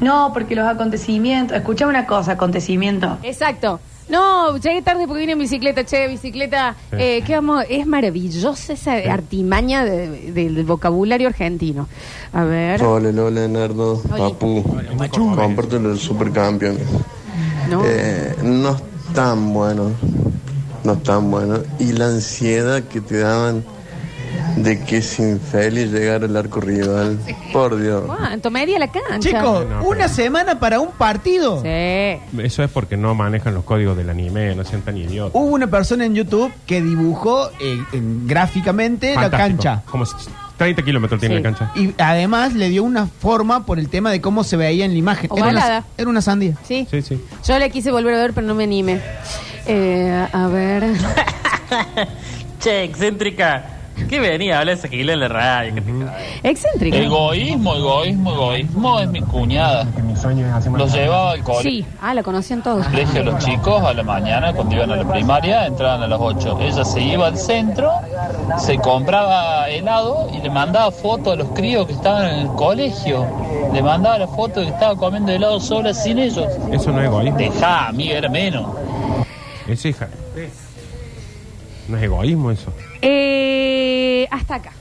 [0.00, 3.18] no, porque los acontecimientos, escuchame una cosa, acontecimiento.
[3.22, 3.80] Exacto.
[4.08, 6.76] No, llegué tarde porque vine en bicicleta, che, bicicleta.
[6.90, 6.96] Sí.
[6.96, 7.64] Eh, ¿qué vamos?
[7.68, 11.88] Es maravillosa esa artimaña de- del vocabulario argentino.
[12.32, 12.82] A ver.
[12.84, 14.00] Hola, hola, Leonardo.
[14.02, 14.62] Papu,
[15.34, 16.86] comparto los supercampeones.
[17.68, 17.82] No.
[17.84, 18.76] Eh, no
[19.08, 19.90] están buenos,
[20.84, 21.62] no están buenos.
[21.80, 23.64] Y la ansiedad que te daban
[24.56, 27.18] de que es infeliz llegar al arco rival.
[27.52, 28.04] Por Dios.
[28.06, 28.50] ¿Cuánto?
[28.50, 29.18] Media la cancha.
[29.18, 31.60] Chicos, No, una semana para un partido.
[31.62, 31.68] Sí.
[31.68, 35.32] Eso es porque no manejan los códigos del anime, no sean tan idiotas.
[35.34, 39.62] Hubo una persona en YouTube que dibujó eh, en- gráficamente la Fantástico.
[39.62, 39.82] cancha.
[39.90, 40.04] Como
[40.56, 41.42] 30 kilómetros tiene Sí.
[41.42, 41.70] la cancha.
[41.74, 44.98] Y además le dio una forma por el tema de cómo se veía en la
[44.98, 45.30] imagen.
[45.30, 45.78] Era Ovalada.
[45.80, 46.54] una, era una sandía.
[46.66, 46.86] Sí.
[46.90, 47.22] Sí, sí.
[47.46, 49.00] Yo le quise volver a ver, pero no me anime.
[49.66, 50.84] Eh, a ver.
[52.60, 53.75] Che, excéntrica.
[54.08, 55.74] ¿Qué venía a hablar esa gila en la radio?
[55.74, 56.40] ¿Qué te cae?
[56.50, 56.96] Excéntrica.
[56.96, 59.86] Egoísmo, egoísmo, egoísmo es mi cuñada.
[60.76, 61.70] Los llevaba al colegio.
[61.70, 61.86] Sí.
[62.00, 62.86] Ah, la conocían todos.
[62.86, 66.18] colegio a los chicos a la mañana cuando iban a la primaria entraban a las
[66.20, 67.90] 8 ella se iba al centro
[68.58, 73.26] se compraba helado y le mandaba fotos a los críos que estaban en el colegio
[73.72, 77.06] le mandaba la foto de que estaba comiendo helado sola sin ellos Eso no es
[77.06, 77.38] egoísmo.
[77.38, 78.66] dejá amiga era menos
[79.68, 80.08] Es hija.
[81.88, 82.72] No es egoísmo eso.
[83.02, 84.72] Eh, hasta acá.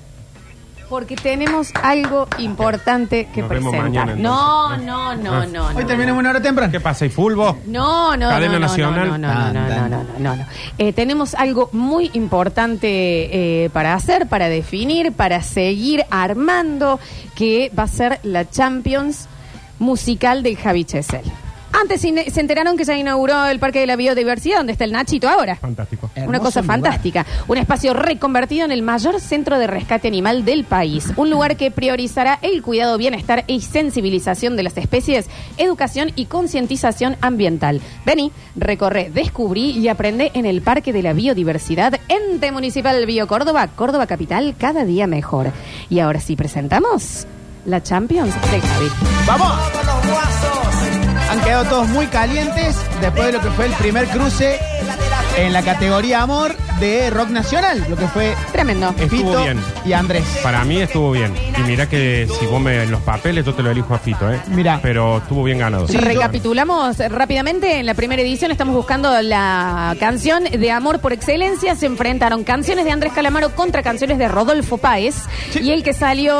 [0.89, 4.05] Porque tenemos algo importante que Nos vemos presentar.
[4.05, 4.85] mañana, no, entonces.
[4.85, 5.45] no, no, Ah.
[5.47, 5.77] no, no.
[5.77, 6.71] Hoy terminamos una hora temprana.
[6.71, 7.05] ¿Qué pasa?
[7.07, 7.57] ¿Y fulbo?
[7.65, 9.07] No, no, Cadena no, no, nacional.
[9.09, 10.45] No, no, no, no, no, no, no, no, no.
[10.77, 12.87] Eh, tenemos algo muy importante
[13.65, 16.99] eh, para hacer, para definir, para seguir armando,
[17.35, 19.27] que va a ser la Champions
[19.79, 21.23] musical del Javi Chesel.
[21.81, 24.91] Antes se se enteraron que ya inauguró el Parque de la Biodiversidad, donde está el
[24.91, 25.55] Nachito ahora.
[25.55, 26.09] Fantástico.
[26.15, 26.73] Una Hermoso cosa lugar.
[26.81, 27.25] fantástica.
[27.47, 31.11] Un espacio reconvertido en el mayor centro de rescate animal del país.
[31.17, 37.17] Un lugar que priorizará el cuidado, bienestar y sensibilización de las especies, educación y concientización
[37.21, 37.81] ambiental.
[38.05, 43.67] Vení, recorre, descubrí y aprende en el Parque de la Biodiversidad, Ente Municipal Bio Córdoba,
[43.75, 45.51] Córdoba Capital, cada día mejor.
[45.89, 47.27] Y ahora sí presentamos
[47.65, 48.87] la Champions de Javi.
[49.27, 49.53] ¡Vamos!
[51.35, 54.57] Han quedado todos muy calientes después de lo que fue el primer cruce
[55.37, 58.89] en la categoría Amor de Rock Nacional, lo que fue Tremendo.
[58.97, 59.59] Estuvo Fito bien.
[59.85, 60.23] y Andrés.
[60.41, 61.33] Para mí estuvo bien.
[61.57, 64.31] Y mira que si vos me en los papeles, yo te lo elijo a Fito,
[64.31, 64.39] ¿eh?
[64.47, 64.79] Mirá.
[64.81, 65.87] Pero estuvo bien ganado.
[65.87, 67.79] Sí, yo- Recapitulamos rápidamente.
[67.79, 71.75] En la primera edición estamos buscando la canción de amor por excelencia.
[71.75, 75.15] Se enfrentaron canciones de Andrés Calamaro contra canciones de Rodolfo Páez.
[75.61, 76.33] Y el que salió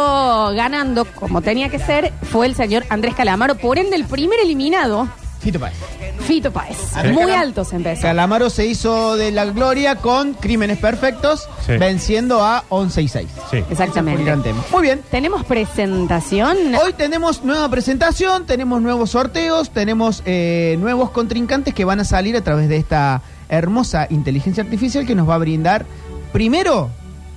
[0.53, 3.55] ganando, como tenía que ser, fue el señor Andrés Calamaro.
[3.55, 5.07] Por ende, el primer eliminado,
[5.45, 5.75] Fito Páez.
[6.21, 6.95] Fito Páez.
[6.95, 8.01] Andrés Muy Calam- alto se empezó.
[8.01, 11.73] Calamaro se hizo de la gloria con Crímenes Perfectos, Sí.
[11.77, 13.27] venciendo a 11 y 6.
[13.51, 13.57] Sí.
[13.69, 14.23] Exactamente.
[14.23, 14.63] Gran tema.
[14.71, 15.01] Muy bien.
[15.11, 16.57] Tenemos presentación.
[16.83, 22.35] Hoy tenemos nueva presentación, tenemos nuevos sorteos, tenemos eh, nuevos contrincantes que van a salir
[22.35, 25.85] a través de esta hermosa inteligencia artificial que nos va a brindar
[26.33, 26.89] primero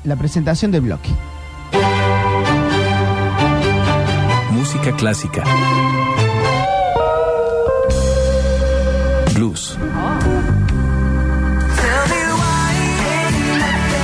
[0.05, 1.11] la presentación del bloque.
[4.51, 5.44] Música clásica.
[9.38, 9.79] Blues.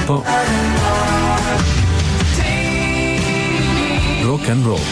[0.07, 0.25] Pop.
[4.25, 4.85] Rock and roll.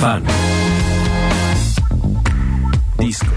[0.00, 0.22] Fan.
[2.96, 3.34] Disco.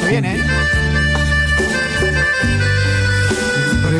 [0.00, 0.40] Muy bien, ¿eh?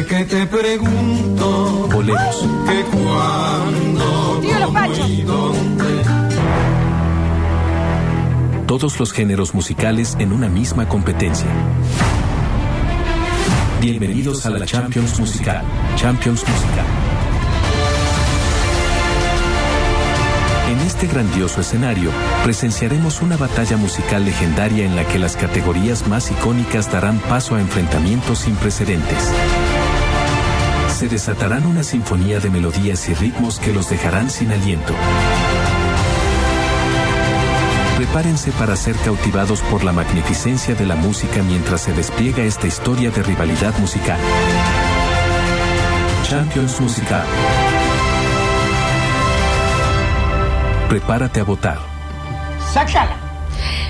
[0.08, 2.41] que te pregunto Boleros.
[8.72, 11.46] Todos los géneros musicales en una misma competencia.
[13.82, 15.62] Bienvenidos a la Champions Musical.
[15.94, 16.86] Champions Musical.
[20.70, 22.10] En este grandioso escenario,
[22.44, 27.60] presenciaremos una batalla musical legendaria en la que las categorías más icónicas darán paso a
[27.60, 29.30] enfrentamientos sin precedentes.
[30.98, 34.94] Se desatarán una sinfonía de melodías y ritmos que los dejarán sin aliento.
[38.02, 43.12] Prepárense para ser cautivados por la magnificencia de la música mientras se despliega esta historia
[43.12, 44.18] de rivalidad musical.
[46.24, 47.24] Champions Musical.
[50.88, 51.78] Prepárate a votar.
[52.74, 53.31] ¡Sácala!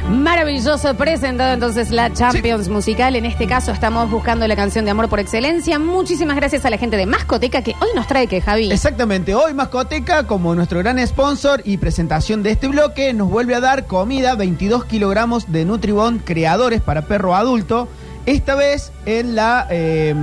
[0.09, 3.17] Maravilloso presentado entonces la Champions Musical.
[3.17, 5.79] En este caso estamos buscando la canción de amor por excelencia.
[5.79, 8.71] Muchísimas gracias a la gente de Mascoteca que hoy nos trae que Javi.
[8.71, 13.61] Exactamente, hoy Mascoteca, como nuestro gran sponsor y presentación de este bloque, nos vuelve a
[13.61, 17.89] dar comida, 22 kilogramos de Nutribón creadores para perro adulto.
[18.25, 20.15] Esta vez en la eh,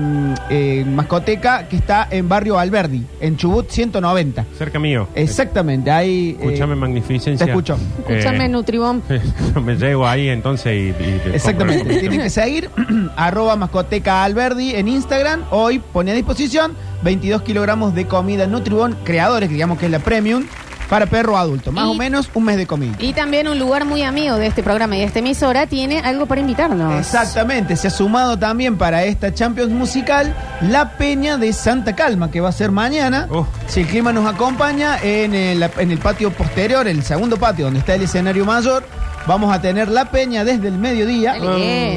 [0.50, 4.46] eh, Mascoteca que está en Barrio Alberdi, en Chubut 190.
[4.58, 5.08] Cerca mío.
[5.16, 6.30] Exactamente, ahí...
[6.40, 7.46] eh, Escúchame, magnificencia.
[7.46, 7.78] te escucho.
[8.08, 9.04] Escúchame, Eh, Nutribón.
[9.66, 10.90] me llego ahí entonces y.
[10.92, 12.70] y te Exactamente, tienen que seguir
[13.18, 15.44] arroba mascoteca alberdi en Instagram.
[15.52, 20.00] Hoy pone a disposición 22 kilogramos de comida Nutribón, creadores, que digamos que es la
[20.00, 20.46] premium,
[20.90, 21.72] para perro adulto.
[21.72, 22.96] Más Y- o menos un mes de comida.
[23.00, 26.26] Y también un lugar muy amigo de este programa y de esta emisora tiene algo
[26.26, 27.00] para invitarnos.
[27.00, 32.42] Exactamente, se ha sumado también para esta Champions musical la Peña de Santa Calma, que
[32.42, 33.28] va a ser mañana.
[33.30, 33.48] Uf.
[33.68, 37.80] Si el clima nos acompaña, en el, en el patio posterior, el segundo patio donde
[37.82, 38.84] está el escenario mayor,
[39.28, 41.34] vamos a tener la Peña desde el mediodía.
[41.34, 41.40] Qué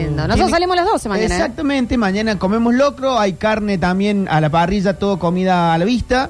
[0.02, 0.16] lindo.
[0.16, 1.35] Nosotros Tiene- salimos a las 12 mañana.
[1.35, 1.38] ¿eh?
[1.38, 6.28] Exactamente, mañana comemos locro, hay carne también a la parrilla, todo comida a la vista.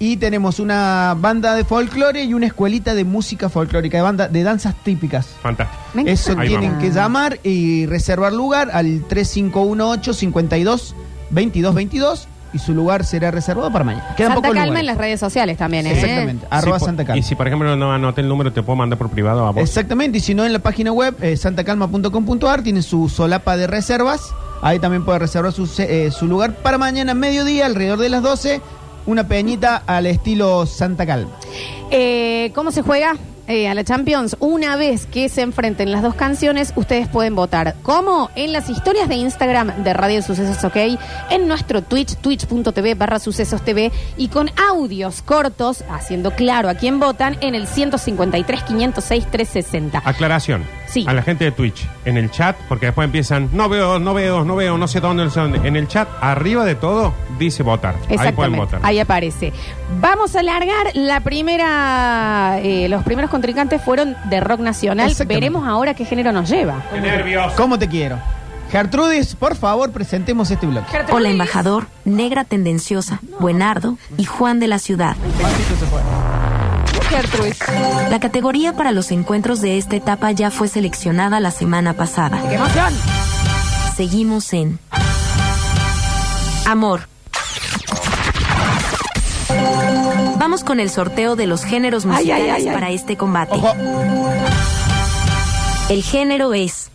[0.00, 4.42] Y tenemos una banda de folclore y una escuelita de música folclórica, de, banda, de
[4.44, 5.26] danzas típicas.
[5.42, 5.82] Fantástico.
[6.06, 6.84] Eso Ahí tienen vamos.
[6.84, 10.94] que llamar y reservar lugar al 3518 52
[11.30, 14.14] 22 22 y su lugar será reservado para mañana.
[14.16, 14.80] Quedan Santa Calma lugares.
[14.80, 15.92] en las redes sociales también, ¿eh?
[15.92, 17.18] Exactamente, arroba Santa Calma.
[17.18, 19.62] Y si, por ejemplo, no anoté el número, te puedo mandar por privado a vos.
[19.62, 24.32] Exactamente, y si no en la página web eh, santacalma.com.ar tienen su solapa de reservas.
[24.62, 28.22] Ahí también puede reservar su, se- eh, su lugar para mañana mediodía, alrededor de las
[28.22, 28.60] 12.
[29.08, 31.30] Una peñita al estilo Santa Calma.
[31.90, 33.16] Eh, ¿Cómo se juega?
[33.50, 37.76] Eh, a la Champions, una vez que se enfrenten las dos canciones, ustedes pueden votar.
[37.82, 38.28] ¿Cómo?
[38.34, 40.76] En las historias de Instagram de Radio Sucesos OK,
[41.30, 47.00] en nuestro Twitch, twitch.tv barra Sucesos TV, y con audios cortos, haciendo claro a quién
[47.00, 50.02] votan, en el 153 506 360.
[50.04, 50.64] Aclaración.
[50.86, 51.04] Sí.
[51.08, 54.44] A la gente de Twitch, en el chat, porque después empiezan, no veo, no veo,
[54.44, 55.66] no veo, no sé dónde, no sé dónde.
[55.66, 57.94] En el chat, arriba de todo, dice votar.
[58.18, 58.80] Ahí pueden votar.
[58.82, 59.52] ahí aparece.
[60.00, 62.58] Vamos a largar la primera.
[62.62, 65.14] eh, los primeros contrincantes fueron de rock nacional.
[65.26, 66.82] Veremos ahora qué género nos lleva.
[66.92, 67.52] Qué nervios.
[67.52, 68.18] ¿Cómo te quiero?
[68.72, 70.86] Gertrudis, por favor, presentemos este bloque.
[71.12, 75.16] Hola, embajador, negra tendenciosa, buenardo y Juan de la ciudad.
[77.08, 77.60] Gertrudis.
[78.10, 82.42] La categoría para los encuentros de esta etapa ya fue seleccionada la semana pasada.
[82.48, 82.92] ¡Qué emoción!
[83.96, 84.80] Seguimos en
[86.66, 87.02] Amor.
[90.48, 92.72] Vamos con el sorteo de los géneros musicales ay, ay, ay.
[92.74, 93.54] para este combate.
[93.54, 93.74] Ojo.
[95.90, 96.88] El género es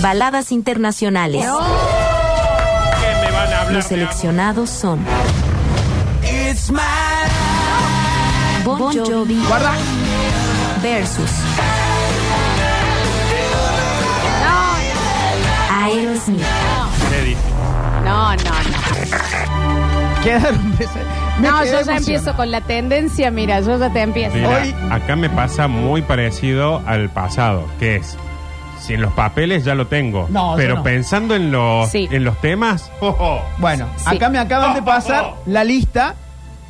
[0.00, 1.44] Baladas internacionales.
[1.44, 3.72] ¿Qué me van a hablar?
[3.72, 5.04] Los seleccionados son
[8.64, 9.74] Bon Jovi Guarda.
[10.82, 11.30] versus
[15.70, 16.40] Aerosmith.
[17.10, 17.44] Qué difícil.
[18.06, 20.22] No, no, no.
[20.22, 20.72] Quedaron
[21.40, 23.30] No, yo ya empiezo con la tendencia.
[23.30, 24.34] Mira, yo ya te empiezo.
[24.36, 28.16] Mira, Hoy- acá me pasa muy parecido al pasado, que es,
[28.80, 30.82] si en los papeles ya lo tengo, No, yo pero no.
[30.82, 32.08] pensando en los, Sí.
[32.10, 33.40] en los temas, oh, oh.
[33.58, 34.16] Bueno, Sí.
[34.16, 36.14] acá me acaban de pasar la lista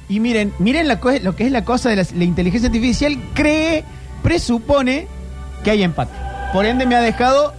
[0.08, 3.16] y miren, miren la co- lo que es la cosa de la, la inteligencia artificial
[3.34, 3.84] cree,
[4.22, 5.06] presupone
[5.64, 6.12] que hay empate.
[6.52, 7.54] Por ende me ha dejado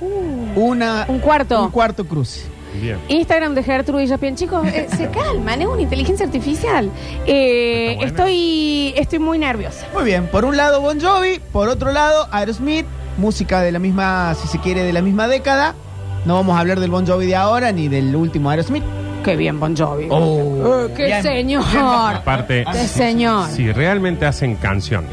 [0.56, 1.14] una Uh.
[1.14, 1.64] un cuarto.
[1.64, 2.51] un cuarto cruce.
[2.80, 2.98] Bien.
[3.10, 4.36] Instagram de Gertrude y Japian.
[4.36, 6.90] Chicos, eh, se calman, es una inteligencia artificial.
[7.26, 8.08] Eh, Está buena.
[8.08, 9.88] estoy, estoy muy nerviosa.
[9.94, 12.86] Muy bien, por un lado Bon Jovi, por otro lado Aerosmith,
[13.18, 15.76] música de la misma, si se quiere, de la misma década.
[16.26, 18.84] No vamos a hablar del Bon Jovi de ahora ni del último Aerosmith.
[19.24, 20.08] Qué bien, Bon Jovi.
[20.10, 21.22] Oh, Eh, ¡Qué bien.
[21.24, 21.64] señor!
[22.16, 23.50] Aparte, ¡Qué señor!
[23.50, 25.06] si realmente hacen canción,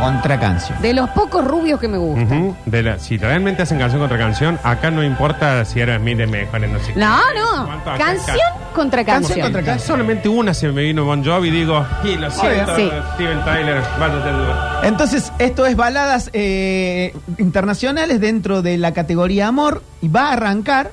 [0.00, 0.80] Contra canción.
[0.80, 2.26] De los pocos rubios que me gustan.
[2.42, 6.16] ujú, de la- si realmente hacen canción contra canción, acá no importa si era Smith
[6.18, 7.00] de mejor, no sé qué.
[7.00, 7.66] No, no.
[7.66, 9.52] ¿Cuánto acá Canción en contra Canción canción.
[9.52, 12.90] contra Acá solamente una se me vino Bon Jovi y digo, y lo siento, Sí.
[13.14, 19.82] Steven Tyler, váyate al- Entonces, esto es baladas eh, internacionales dentro de la categoría amor
[20.00, 20.92] y va a arrancar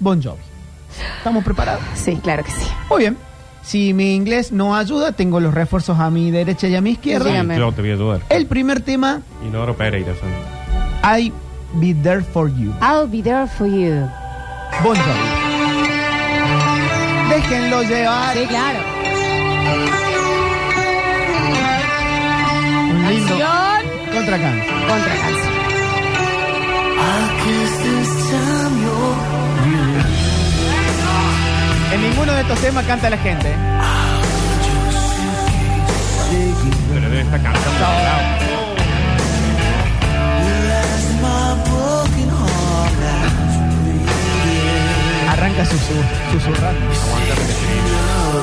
[0.00, 0.40] Bon Jovi.
[1.18, 1.82] ¿Estamos preparados?
[1.94, 2.66] Sí, claro que sí.
[2.90, 3.16] Muy bien.
[3.62, 7.30] Si mi inglés no ayuda, tengo los refuerzos a mi derecha y a mi izquierda.
[7.30, 7.56] Dígame.
[7.58, 8.20] Yo te voy a ayudar.
[8.28, 10.28] El primer tema, Inodoro Pereira son.
[11.18, 11.32] I
[11.74, 12.72] Be There For You.
[12.82, 14.08] I'll be there for you.
[14.82, 15.28] Bon Jovi.
[17.30, 18.36] Déjenlo llevar.
[18.36, 18.78] Sí, claro.
[22.90, 24.80] Un lindo Canción contra canción.
[24.88, 25.52] contra canción.
[31.92, 33.48] En ninguno de estos temas canta la gente.
[33.50, 33.56] ¿eh?
[36.94, 37.86] Pero debe estar cantando.
[45.32, 46.32] Arranca susurrando.
[46.32, 46.80] susurrando.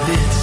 [0.05, 0.39] Te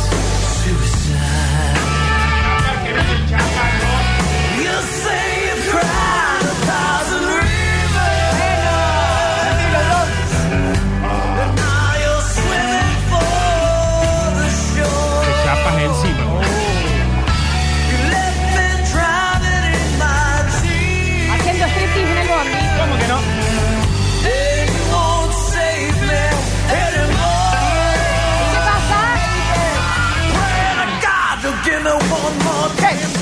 [31.98, 32.74] ¿Qué pasa?
[32.76, 33.15] ¿Qué?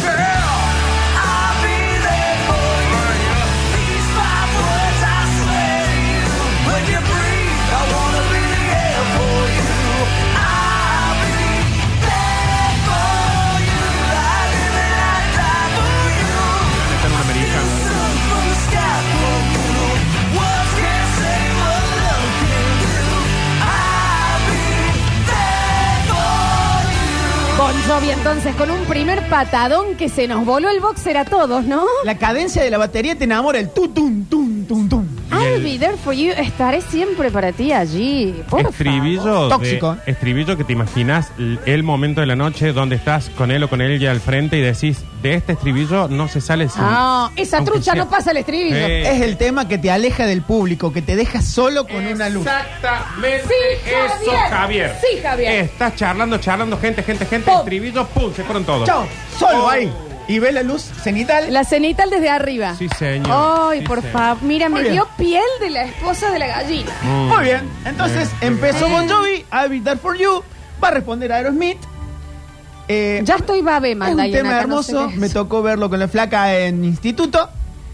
[28.02, 31.86] Entonces con un primer patadón que se nos voló el boxer a todos, ¿no?
[32.04, 35.03] La cadencia de la batería te enamora, el tu, tum, tum, tum, tum.
[35.44, 36.32] I'll be there for you.
[36.32, 38.34] Estaré siempre para ti allí.
[38.48, 39.42] Por estribillo, favor.
[39.44, 39.96] de- Tóxico.
[40.06, 43.68] estribillo que te imaginas l- el momento de la noche donde estás con él o
[43.68, 46.82] con él ya al frente y decís, de este estribillo no se sale sin...
[46.84, 48.86] Ah, esa aunque trucha sea- no pasa el estribillo.
[48.86, 48.92] Sí.
[48.92, 52.46] Es el tema que te aleja del público, que te deja solo con una luz.
[52.46, 54.50] Exactamente Sí, eso, Javier.
[54.50, 54.96] Javier.
[55.00, 55.52] Sí, Javier.
[55.64, 57.58] Estás charlando, charlando, gente, gente, gente, Pum.
[57.60, 58.86] estribillo, pum, se fueron todos.
[58.86, 59.06] Chao,
[59.38, 59.68] solo Oh.
[59.70, 59.90] ahí.
[60.26, 61.52] Y ves la luz cenital.
[61.52, 62.74] La cenital desde arriba.
[62.78, 63.28] Sí, señor.
[63.70, 64.12] Ay, Sí, por señor.
[64.12, 64.42] favor.
[64.42, 64.94] Mira, Muy me bien.
[64.94, 66.90] dio piel de la esposa de la gallina.
[67.02, 67.28] Mm.
[67.28, 67.68] Muy bien.
[67.84, 70.42] Entonces empezó Bon Jovi, I'll be there for you.
[70.82, 71.78] Va a responder Aerosmith.
[72.88, 75.10] Eh, Ya estoy babe, es un tema hermoso.
[75.14, 77.48] Me tocó verlo con la flaca en instituto.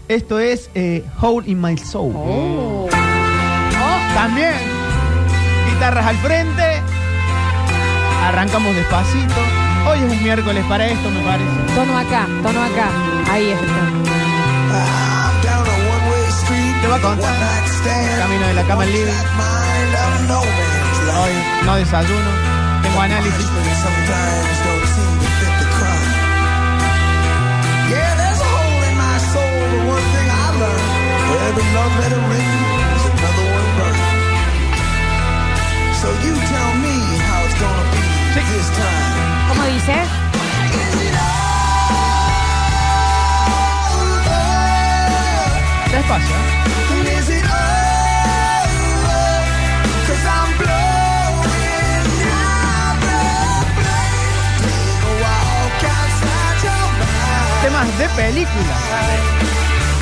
[0.07, 2.13] Esto es eh, Hole in My Soul.
[2.15, 2.89] Oh.
[4.13, 4.53] También.
[5.69, 6.63] Guitarras al frente.
[8.25, 9.35] Arrancamos despacito.
[9.91, 11.51] Hoy es un miércoles para esto, me parece.
[11.75, 12.87] Tono acá, tono acá.
[13.29, 13.91] Ahí está.
[16.81, 17.35] Te va a contar.
[18.17, 19.11] Camino de la cama al living.
[21.19, 21.33] Hoy
[21.65, 22.31] no desayuno.
[22.83, 23.49] Tengo análisis.
[27.89, 30.87] Yeah, there's a hole in my soul, but one thing I learned
[31.27, 32.63] for every love letter written
[32.95, 34.07] is another one burned.
[35.99, 36.95] So you tell me
[37.27, 37.99] how it's gonna be
[38.55, 39.10] this time.
[39.81, 40.03] ¿Cómo dice?
[45.91, 46.35] Despacio.
[46.35, 46.61] ¿eh?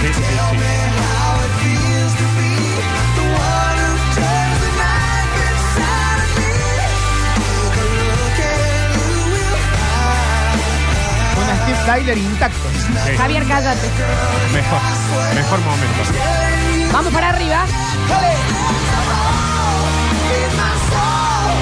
[0.01, 0.48] Is it
[12.07, 12.69] Intacto.
[13.05, 13.17] Sí.
[13.17, 13.87] Javier, cállate.
[14.53, 14.79] Mejor,
[15.35, 16.01] mejor momento.
[16.93, 17.65] Vamos para arriba.
[20.31, 21.55] In my soul,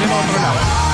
[0.00, 0.87] that's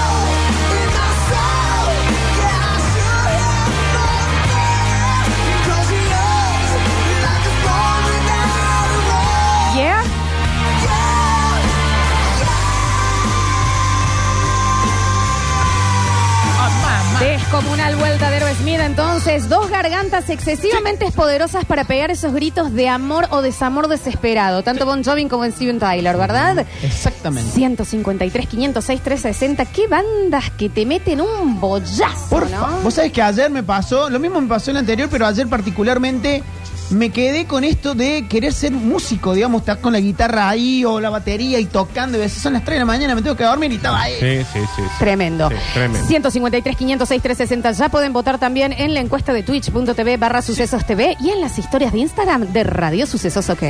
[17.55, 19.49] Descomunal vuelta de Aerosmith entonces.
[19.49, 24.65] Dos gargantas excesivamente poderosas para pegar esos gritos de amor o desamor desesperado.
[24.65, 26.67] Tanto Bon Jovi como Steven Tyler, ¿verdad?
[26.83, 27.53] Exactamente.
[27.53, 29.67] 153, 506, 360.
[29.67, 32.67] ¿Qué bandas que te meten un bollazo, Por no?
[32.83, 35.47] Vos sabés que ayer me pasó, lo mismo me pasó en el anterior, pero ayer
[35.47, 36.43] particularmente
[36.91, 41.01] me quedé con esto de querer ser músico, digamos, estar con la guitarra ahí o
[41.01, 42.19] la batería y tocando.
[42.19, 44.03] Y a veces son las 3 de la mañana, me tengo que dormir y estaba
[44.03, 44.15] ahí.
[44.21, 44.83] Sí, sí, sí.
[44.83, 44.83] sí.
[44.99, 45.49] Tremendo.
[45.49, 46.07] Sí, tremendo.
[46.07, 47.73] 153, 506, 360.
[47.73, 51.59] Ya pueden votar también en la encuesta de twitch.tv barra sucesos TV y en las
[51.59, 53.63] historias de Instagram de Radio Sucesos OK.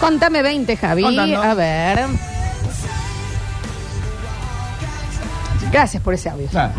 [0.00, 1.02] Contame 20, Javi.
[1.02, 1.42] Contando.
[1.42, 2.06] A ver.
[5.72, 6.46] Gracias por ese audio.
[6.48, 6.72] Claro.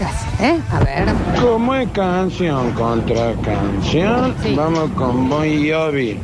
[0.00, 0.58] Gracias, ¿eh?
[0.72, 1.06] A ver.
[1.40, 4.54] Como es canción contra canción, Sí.
[4.56, 6.18] vamos con Bon Jovi.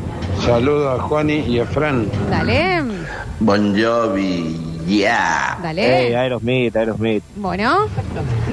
[0.44, 2.06] Saludos a Juani y a Fran.
[2.30, 2.82] Dale.
[3.40, 5.58] Bon Jovi, yeah.
[5.62, 6.16] Dale.
[6.16, 7.22] Aerosmith, Aerosmith.
[7.36, 7.86] Bueno.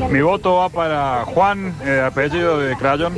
[0.10, 3.14] Mi voto va para Juan, eh, apellido de Crayon.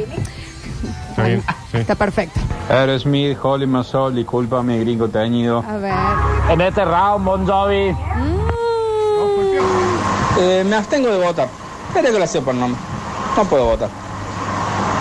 [1.10, 1.44] Está bien.
[1.72, 1.78] Sí.
[1.78, 2.40] Está perfecto.
[2.70, 5.64] Aerosmith, Holy My Soul, discúlpame, gringo teñido.
[5.68, 5.94] A ver.
[6.52, 7.96] En este round, Bon Jovi.
[10.40, 11.48] Eh, me abstengo de votar.
[12.20, 12.80] La sepa el nombre.
[13.36, 13.90] No puedo votar.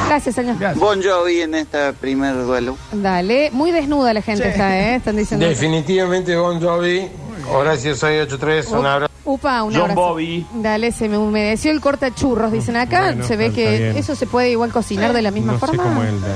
[0.08, 0.56] Gracias, señor.
[0.76, 2.76] Bon Jovi en este primer duelo.
[2.92, 3.50] Dale.
[3.52, 4.94] Muy desnuda la gente está, ¿eh?
[4.96, 5.46] Están diciendo.
[5.46, 7.08] Definitivamente Bon Jovi.
[7.52, 9.12] Horacio 683, un abrazo.
[9.24, 10.00] Upa, un John abrazo.
[10.00, 10.46] Bobby.
[10.54, 13.02] Dale, se me humedeció el corta churros, dicen acá.
[13.06, 13.96] Bueno, se ve está que bien.
[13.96, 15.82] eso se puede igual cocinar de la misma No sé forma.
[15.82, 16.28] cómo el de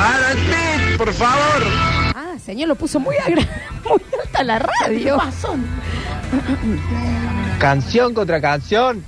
[0.00, 0.98] A ver.
[0.98, 1.62] Por favor.
[2.14, 3.48] Ah, señor, lo puso muy, agra-
[3.88, 5.18] muy alta la radio.
[7.58, 9.04] Canción contra canción.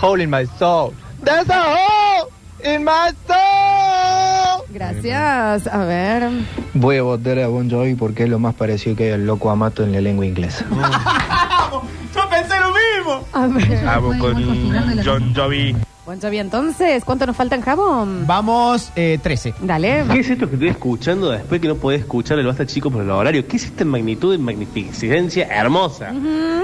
[0.00, 0.92] Hole in my soul.
[1.24, 2.30] There's a hole
[2.64, 4.66] in my soul.
[4.72, 5.66] Gracias.
[5.66, 6.30] A ver.
[6.74, 9.50] Voy a votar a Bon Jovi porque es lo más parecido que hay al loco
[9.50, 10.64] Amato en la lengua inglesa.
[12.14, 13.26] Yo pensé lo mismo.
[13.32, 13.84] A ver.
[13.84, 15.76] Vamos con John Jovi.
[16.04, 18.26] Bon Jovi, entonces, ¿cuánto nos falta en jabón?
[18.26, 19.54] Vamos, eh, 13.
[19.60, 20.04] Dale.
[20.10, 23.02] ¿Qué es esto que estoy escuchando después que no podés escuchar el Basta Chico por
[23.02, 23.46] el horario?
[23.46, 26.12] ¿Qué es esta magnitud y magnificencia hermosa?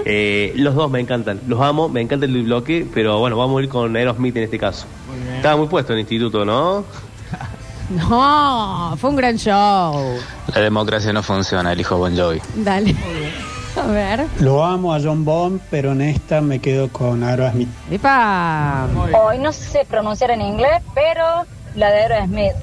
[0.05, 3.63] Eh, los dos me encantan, los amo, me encanta el bloque, pero bueno, vamos a
[3.63, 4.87] ir con Aerosmith en este caso.
[5.37, 6.85] Estaba muy puesto en el instituto, ¿no?
[7.91, 10.19] No, fue un gran show.
[10.55, 12.39] La democracia no funciona, elijo Bon Jovi.
[12.57, 12.95] Dale.
[13.77, 14.27] A ver.
[14.41, 17.69] Lo amo a John Bond, pero en esta me quedo con Aerosmith.
[17.91, 18.87] Epa.
[19.15, 21.45] Hoy no sé pronunciar en inglés, pero
[21.75, 22.55] la de Aerosmith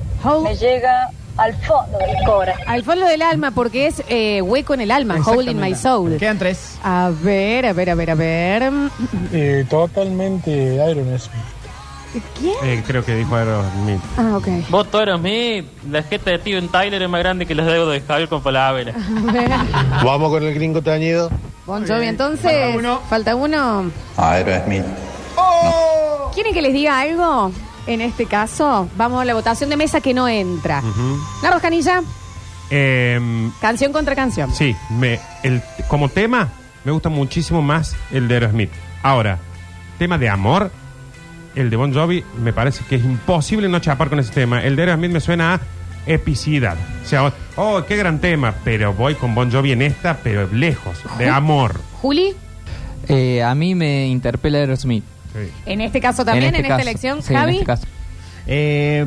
[0.44, 2.64] me llega al fondo del corazón.
[2.68, 6.18] Al fondo del alma, porque es eh, hueco en el alma, hole in my soul.
[6.18, 6.78] Quedan tres.
[6.84, 8.72] A ver, a ver, a ver, a ver.
[9.32, 11.55] Eh, totalmente Aerosmith.
[12.40, 12.56] ¿Quién?
[12.64, 14.02] Eh, creo que dijo Aerosmith.
[14.18, 14.48] Ah, ok.
[14.70, 15.66] Voto Aerosmith.
[15.90, 18.42] La jeta de Steven Tyler es más grande que los dedos de Javier con.
[18.58, 18.94] A ver.
[20.04, 21.30] Vamos con el gringo tañido.
[21.66, 22.76] Bon Jovi, entonces.
[23.10, 23.92] Falta uno.
[24.18, 24.84] Aerosmith.
[26.34, 27.52] ¿Quieren que les diga algo?
[27.88, 30.82] En este caso, vamos a la votación de mesa que no entra.
[31.44, 32.02] Nardo Canilla,
[32.72, 34.52] Em, canción contra canción.
[34.52, 36.50] sí, me, el, como tema
[36.84, 38.72] me gusta muchísimo más el de Aerosmith.
[39.04, 39.38] Ahora,
[40.00, 40.72] tema de amor,
[41.56, 44.64] el de Bon Jovi me parece que es imposible no chapar con ese tema.
[44.64, 45.60] El de Aerosmith me suena a
[46.06, 46.76] epicidad.
[47.04, 51.00] O sea, oh, qué gran tema, pero voy con Bon Jovi en esta, pero lejos,
[51.18, 51.80] de amor.
[52.02, 52.34] Juli,
[53.08, 55.04] Eh, a mí me interpela Aerosmith.
[55.66, 56.82] en este caso también, en, este esta caso.
[56.90, 57.22] elección.
[57.22, 57.88] Sí, en Javi, este caso.
[58.48, 59.04] Eh,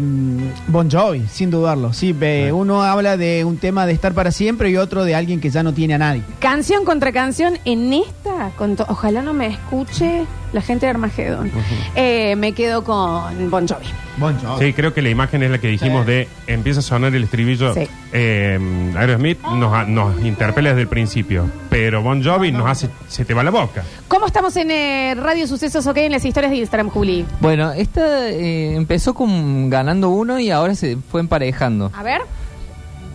[0.67, 1.93] bon Jovi, sin dudarlo.
[1.93, 5.41] Sí, ve, uno habla de un tema de estar para siempre y otro de alguien
[5.41, 6.23] que ya no tiene a nadie.
[6.41, 11.51] canción contra canción, en esta, con ojalá no me escuche la gente de Armagedón.
[11.95, 13.87] Eh, me quedo con Bon Jovi.
[14.17, 14.65] Bon Jovi.
[14.67, 17.75] Sí, creo que la imagen es la que dijimos de empieza a sonar el estribillo.
[17.75, 17.89] Sí.
[18.13, 18.59] Eh,
[18.97, 23.43] Aerosmith nos, nos interpela desde el principio, pero Bon Jovi nos hace, se te va
[23.43, 23.85] la boca.
[24.09, 27.27] ¿Cómo estamos en eh, Radio Sucesos OK en las historias de Instagram, Juli?
[27.41, 31.93] Bueno, esta eh, empezó con ganando uno y ahora se fue emparejando.
[31.95, 32.23] A ver.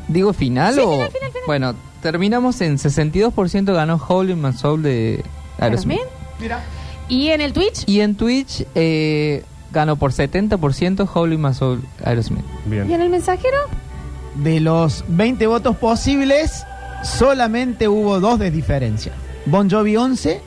[0.08, 0.92] ¿Digo final Sí, o...?
[0.92, 1.44] final, final, final.
[1.48, 5.24] Bueno, terminamos en 62% ganó in My Soul de
[5.58, 6.00] Aerosmith.
[6.40, 6.62] Mira.
[7.10, 7.84] ¿Y en el Twitch?
[7.88, 12.46] Y en Twitch eh, ganó por 70% Hole in My Soul Aerosmith.
[12.70, 13.58] ¿Y en el mensajero?
[14.36, 16.66] De los 20 votos posibles,
[17.04, 19.14] solamente hubo dos de diferencia.
[19.46, 20.42] Bon Jovi 11,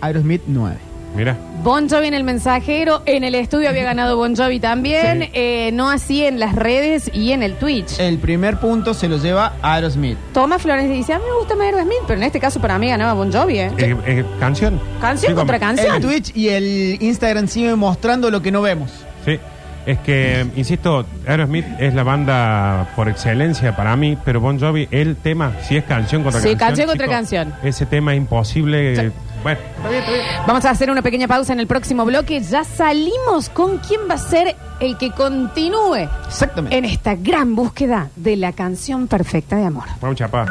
[0.00, 0.91] Aerosmith 9.
[1.14, 1.36] Mira.
[1.62, 5.90] Bon Jovi en el mensajero, en el estudio había ganado Bon Jovi también, eh, no
[5.90, 8.00] así en las redes y en el Twitch.
[8.00, 10.16] El primer punto se lo lleva Aerosmith.
[10.32, 12.88] Tomás Flores dice, a mí me gusta más Aerosmith, pero en este caso para mí
[12.88, 13.70] ganaba Bon Jovi, ¿eh?
[13.78, 14.80] Eh, eh, ¿Canción?
[15.00, 15.96] Canción Sí, contra como- canción.
[15.96, 18.90] El Twitch y el Instagram siguen mostrando lo que no vemos.
[19.24, 19.38] Sí.
[19.84, 25.16] Es que, insisto, Aerosmith es la banda por excelencia para mí, pero Bon Jovi, el
[25.16, 26.68] tema, si es canción contra Sí, canción.
[26.68, 27.54] canción contra canción.
[27.64, 29.10] Ese tema es imposible.
[29.42, 29.58] Bueno,
[30.46, 32.40] Vamos a hacer una pequeña pausa en el próximo bloque.
[32.40, 36.76] Ya salimos con quién va a ser el que continúe Exactamente.
[36.76, 39.84] en esta gran búsqueda de la canción perfecta de amor.
[40.00, 40.48] vamos chapar.